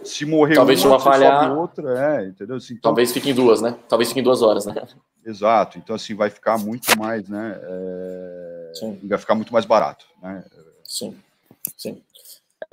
[0.04, 2.56] se morrer Talvez uma, uma falhar outra, é, entendeu?
[2.56, 3.78] Assim, então, Talvez fique em duas, né?
[3.88, 4.74] Talvez fique em duas horas, né?
[5.24, 5.78] Exato.
[5.78, 7.56] Então assim vai ficar muito mais, né?
[7.62, 8.72] É,
[9.04, 10.44] vai ficar muito mais barato, né?
[10.82, 11.14] Sim,
[11.76, 12.02] sim.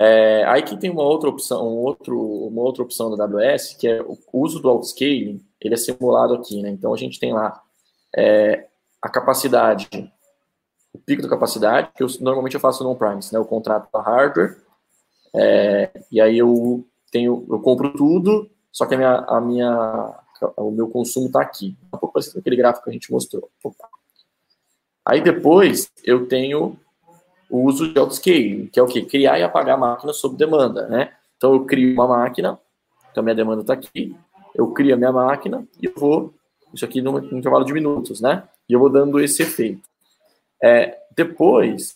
[0.00, 3.86] É, aí que tem uma outra opção, um outro, uma outra opção da AWS, que
[3.86, 6.70] é o uso do autoscaling, ele é simulado aqui, né?
[6.70, 7.62] Então a gente tem lá
[8.16, 8.66] é,
[9.00, 9.88] a capacidade,
[10.92, 13.38] o pico da capacidade, que eu, normalmente eu faço no on-premise, né?
[13.38, 14.56] Eu contrato a hardware,
[15.34, 20.14] é, e aí eu tenho, eu compro tudo, só que a minha, a minha
[20.56, 21.76] o meu consumo está aqui.
[21.92, 23.50] Um pouco parecido com aquele gráfico que a gente mostrou.
[25.04, 26.76] Aí depois eu tenho
[27.50, 29.02] o uso de autoscaling, que é o quê?
[29.02, 31.12] Criar e apagar a máquina sob demanda, né?
[31.36, 32.58] Então eu crio uma máquina,
[33.10, 34.14] então a minha demanda está aqui,
[34.54, 36.34] eu crio a minha máquina e eu vou,
[36.74, 38.42] isso aqui num, num intervalo de minutos, né?
[38.68, 39.82] E eu vou dando esse efeito.
[40.62, 41.94] É, depois,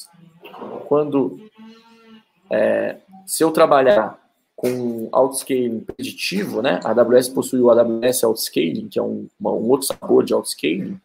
[0.87, 1.41] quando
[2.51, 2.97] é,
[3.27, 4.23] se eu trabalhar
[4.63, 6.79] com autoscaling preditivo, né?
[6.85, 11.01] A AWS possui o AWS Autoscaling, que é um, uma, um outro sabor de autoscaling,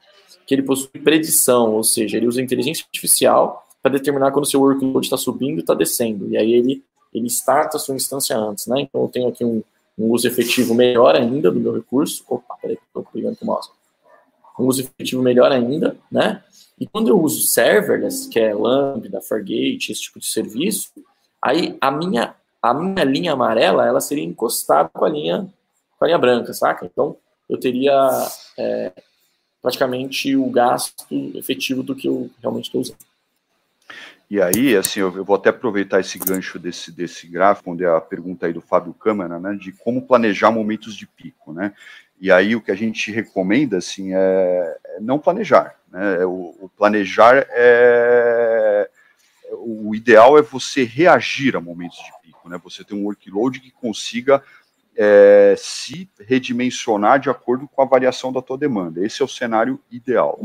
[0.45, 5.07] que ele possui predição, ou seja, ele usa inteligência artificial para determinar quando seu workload
[5.07, 6.29] está subindo e está descendo.
[6.29, 8.81] E aí ele, ele starta a sua instância antes, né?
[8.81, 9.63] Então eu tenho aqui um,
[9.97, 12.23] um uso efetivo melhor ainda do meu recurso.
[12.29, 13.71] Opa, peraí, estou pegando com o mouse.
[14.59, 16.43] Um uso efetivo melhor ainda, né?
[16.79, 20.91] E quando eu uso serverless, que é Lambda, Fargate, esse tipo de serviço,
[21.41, 25.47] aí a minha, a minha linha amarela, ela seria encostada com a linha,
[25.97, 26.85] com a linha branca, saca?
[26.85, 27.17] Então,
[27.49, 27.93] eu teria
[28.57, 28.91] é,
[29.61, 31.05] praticamente o gasto
[31.35, 32.97] efetivo do que eu realmente estou usando.
[34.29, 38.01] E aí, assim, eu, vou até aproveitar esse gancho desse, desse gráfico, onde é a
[38.01, 41.73] pergunta aí do Fábio Câmara, né, de como planejar momentos de pico, né?
[42.19, 46.21] E aí o que a gente recomenda, assim, é, é não planejar, né?
[46.21, 48.89] É o, o, planejar é...
[49.59, 52.59] O ideal é você reagir a momentos de pico, né?
[52.63, 54.43] Você ter um workload que consiga
[54.97, 59.05] é, se redimensionar de acordo com a variação da tua demanda.
[59.05, 60.39] Esse é o cenário ideal.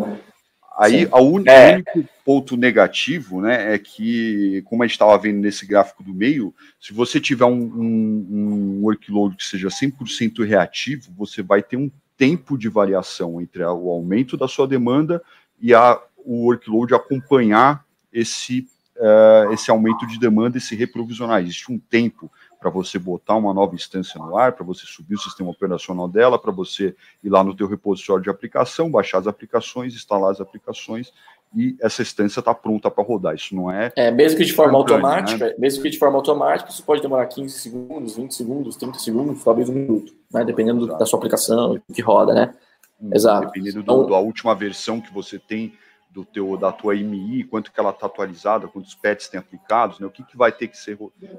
[0.78, 1.44] Aí, o un...
[1.46, 1.74] é.
[1.74, 6.54] único ponto negativo, né, é que, como a gente estava vendo nesse gráfico do meio,
[6.80, 11.90] se você tiver um, um, um workload que seja 100% reativo, você vai ter um
[12.22, 15.20] tempo de variação entre o aumento da sua demanda
[15.60, 21.42] e a, o workload acompanhar esse, uh, esse aumento de demanda e se reprovisionar.
[21.42, 25.18] Existe um tempo para você botar uma nova instância no ar, para você subir o
[25.18, 26.94] sistema operacional dela, para você
[27.24, 31.12] ir lá no teu repositório de aplicação, baixar as aplicações, instalar as aplicações
[31.54, 33.34] e essa instância está pronta para rodar.
[33.34, 33.92] Isso não é.
[33.96, 35.54] É, mesmo que de forma automática, né?
[35.58, 39.68] mesmo que de forma automática, isso pode demorar 15 segundos, 20 segundos, 30 segundos, talvez
[39.68, 40.44] um minuto, né?
[40.44, 40.98] Dependendo Exato.
[40.98, 42.54] da sua aplicação, que roda, né?
[43.00, 43.46] Hum, Exato.
[43.46, 45.74] Dependendo então, do, da última versão que você tem
[46.10, 50.06] do teu da tua MI, quanto que ela está atualizada, quantos pets tem aplicados, né?
[50.06, 50.98] O que, que vai ter que ser.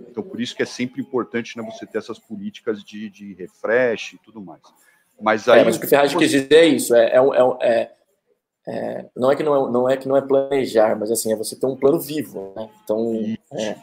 [0.10, 4.14] Então, por isso que é sempre importante né, você ter essas políticas de, de refresh
[4.14, 4.62] e tudo mais.
[5.22, 5.62] Mas aí.
[5.62, 7.20] É, mas o que o Ferraz quis dizer é isso: é, é,
[7.62, 7.92] é,
[8.68, 11.36] é, não, é que não, é, não é que não é planejar, mas assim, é
[11.36, 12.54] você ter um plano vivo.
[12.56, 12.70] Né?
[12.84, 13.14] Então,
[13.52, 13.78] é,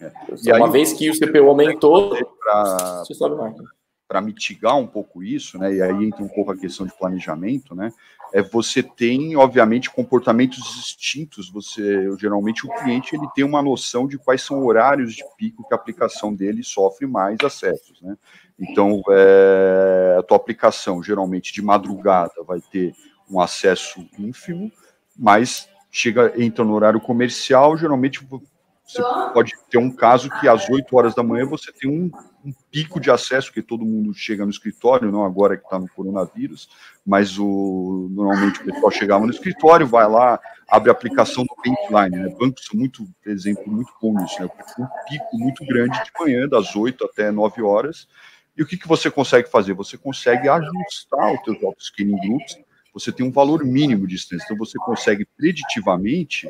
[0.00, 0.56] é.
[0.56, 3.04] uma aí, vez que o CPU aumentou, pra...
[3.04, 3.54] você sobe mais
[4.12, 7.74] para mitigar um pouco isso, né, e aí entra um pouco a questão de planejamento,
[7.74, 7.90] né,
[8.30, 14.18] é você tem, obviamente, comportamentos distintos, você, geralmente o cliente, ele tem uma noção de
[14.18, 18.18] quais são horários de pico que a aplicação dele sofre mais acessos, né,
[18.60, 22.94] então, é, a tua aplicação, geralmente, de madrugada, vai ter
[23.32, 24.70] um acesso ínfimo,
[25.16, 29.02] mas chega, entra no horário comercial, geralmente você
[29.32, 32.10] pode ter um caso que às 8 horas da manhã você tem um,
[32.44, 35.88] um pico de acesso, que todo mundo chega no escritório, não agora que está no
[35.88, 36.68] coronavírus,
[37.06, 42.22] mas o, normalmente o pessoal chegava no escritório, vai lá, abre a aplicação do Bankline,
[42.22, 42.34] né?
[42.38, 44.50] Bancos são muito, exemplo, muito nisso, né?
[44.78, 48.08] Um pico muito grande de manhã, das 8 até 9 horas,
[48.56, 49.72] e o que, que você consegue fazer?
[49.74, 52.58] Você consegue ajustar os teus auto-scaling groups,
[52.92, 56.46] você tem um valor mínimo de distância, então você consegue preditivamente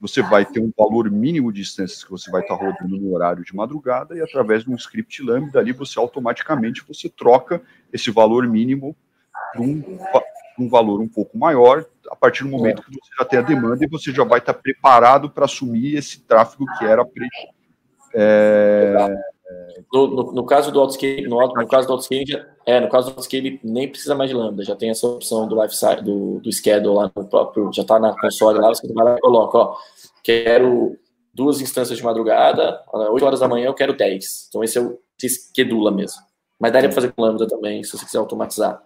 [0.00, 3.42] você vai ter um valor mínimo de instâncias que você vai estar rodando no horário
[3.42, 8.46] de madrugada e através de um script lambda ali você automaticamente você troca esse valor
[8.46, 8.94] mínimo
[9.50, 9.98] para um,
[10.58, 13.82] um, valor um pouco maior a partir do momento que você já tem a demanda
[13.82, 17.26] e você já vai estar preparado para assumir esse tráfego que era pre,
[18.12, 18.94] é,
[19.92, 22.24] no, no, no, caso do autoscaling, no, no caso do autoscaling,
[22.64, 25.60] é, no caso do autoscaling nem precisa mais de lambda, já tem essa opção do
[25.60, 29.16] lifestyle, do, do schedule lá no próprio, já está na console lá, você vai lá
[29.16, 29.76] e coloca, ó,
[30.22, 30.98] quero
[31.32, 34.46] duas instâncias de madrugada, 8 horas da manhã eu quero 10.
[34.48, 36.22] Então esse é o se schedula mesmo.
[36.58, 38.80] Mas daria para fazer com lambda também, se você quiser automatizar.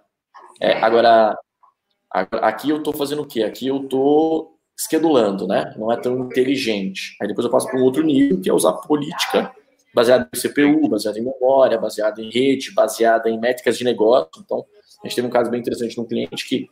[0.60, 1.38] É, agora,
[2.10, 3.42] aqui eu estou fazendo o quê?
[3.42, 5.74] Aqui eu estou schedulando, né?
[5.76, 7.16] Não é tão inteligente.
[7.20, 9.52] Aí depois eu passo para um outro nível, que é usar política
[9.98, 14.30] baseada em CPU, baseada em memória, baseada em rede, baseada em métricas de negócio.
[14.38, 14.64] Então,
[15.02, 16.68] a gente teve um caso bem interessante um cliente que,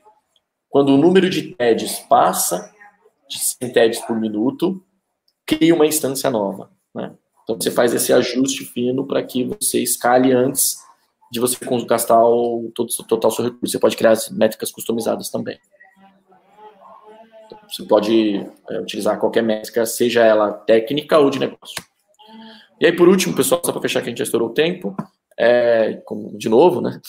[0.68, 2.72] quando o número de TEDs passa
[3.28, 4.80] de 100 TEDs por minuto,
[5.44, 6.70] cria uma instância nova.
[6.94, 7.12] Né?
[7.42, 10.76] Então você faz esse ajuste fino para que você escale antes
[11.30, 13.72] de você gastar o todo, total seu recurso.
[13.72, 15.58] Você pode criar as métricas customizadas também.
[17.46, 21.74] Então, você pode é, utilizar qualquer métrica, seja ela técnica ou de negócio.
[22.80, 24.94] E aí, por último, pessoal, só para fechar que a gente já estourou o tempo,
[25.38, 26.00] é,
[26.34, 27.00] de novo, né?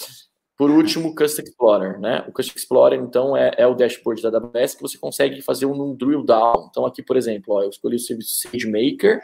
[0.57, 2.23] Por último, o Custom Explorer, né?
[2.27, 5.79] O Custom Explorer, então, é, é, o dashboard da AWS que você consegue fazer um,
[5.79, 6.67] um drill down.
[6.69, 9.21] Então, aqui, por exemplo, ó, eu escolhi o serviço SageMaker,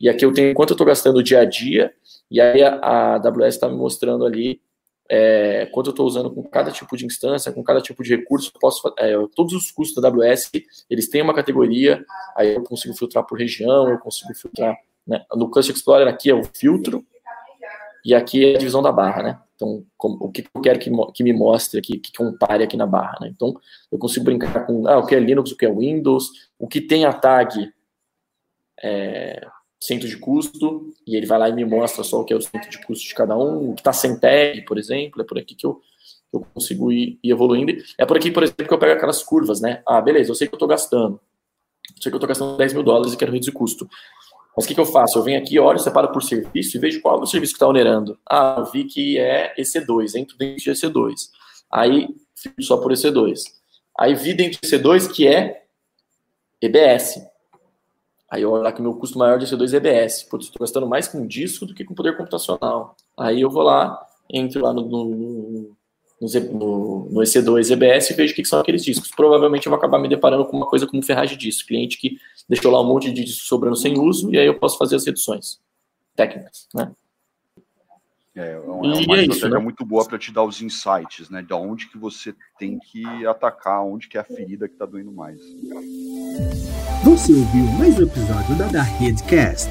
[0.00, 1.92] e aqui eu tenho quanto eu estou gastando dia a dia,
[2.30, 4.60] e aí a, a AWS está me mostrando ali
[5.08, 8.52] é, quanto eu estou usando com cada tipo de instância, com cada tipo de recurso,
[8.60, 10.50] posso, é, todos os custos da AWS,
[10.90, 12.04] eles têm uma categoria,
[12.36, 14.76] aí eu consigo filtrar por região, eu consigo filtrar,
[15.06, 15.24] né?
[15.34, 17.04] No Custom Explorer aqui é o filtro,
[18.04, 19.40] e aqui é a divisão da barra, né?
[19.56, 22.86] Então, como, o que eu quero que, que me mostre aqui, que compare aqui na
[22.86, 23.32] barra, né?
[23.34, 23.54] Então,
[23.90, 26.80] eu consigo brincar com ah, o que é Linux, o que é Windows, o que
[26.80, 27.72] tem a tag
[28.80, 29.44] é,
[29.80, 32.40] centro de custo, e ele vai lá e me mostra só o que é o
[32.40, 35.38] centro de custo de cada um, o que está sem tag, por exemplo, é por
[35.38, 35.80] aqui que eu,
[36.32, 37.72] eu consigo ir, ir, evoluindo.
[37.98, 39.82] É por aqui, por exemplo, que eu pego aquelas curvas, né?
[39.84, 41.20] Ah, beleza, eu sei que eu estou gastando,
[41.96, 43.88] eu sei que eu estou gastando 10 mil dólares e quero reduzir custo.
[44.56, 45.18] Mas o que, que, eu faço?
[45.18, 47.68] Eu venho aqui, olho, separo por serviço e vejo qual é o serviço que está
[47.68, 48.18] onerando.
[48.28, 51.12] Ah, eu vi que é EC2, entro dentro de EC2.
[51.70, 53.38] Aí, fico só por EC2.
[53.98, 55.64] Aí vi dentro de EC2 que é
[56.60, 57.20] EBS.
[58.30, 60.22] Aí eu olho lá que meu custo maior de EC2 é EBS.
[60.24, 62.96] Putz, estou gastando mais com disco do que com poder computacional.
[63.16, 63.98] Aí eu vou lá,
[64.30, 65.55] entro lá no, no,
[66.20, 69.10] no, no EC2 EBS e vejo o que, são aqueles discos.
[69.10, 71.68] Provavelmente eu vou acabar me deparando com uma coisa como ferragem de disco.
[71.68, 74.78] Cliente que deixou lá um monte de disco sobrando sem uso, e aí eu posso
[74.78, 75.58] fazer as reduções
[76.14, 76.92] técnicas, né?
[78.34, 79.58] É, é uma, é uma é estratégia né?
[79.58, 81.42] muito boa para te dar os insights, né?
[81.42, 85.10] De onde que você tem que atacar, onde que é a ferida que está doendo
[85.10, 85.40] mais.
[87.02, 89.70] Você ouviu mais um episódio da Da Redcast,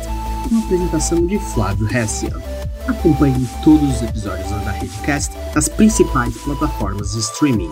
[0.52, 2.42] uma apresentação de Flávio Hessian.
[2.88, 7.72] Acompanhe todos os episódios da Redcast nas principais plataformas de streaming.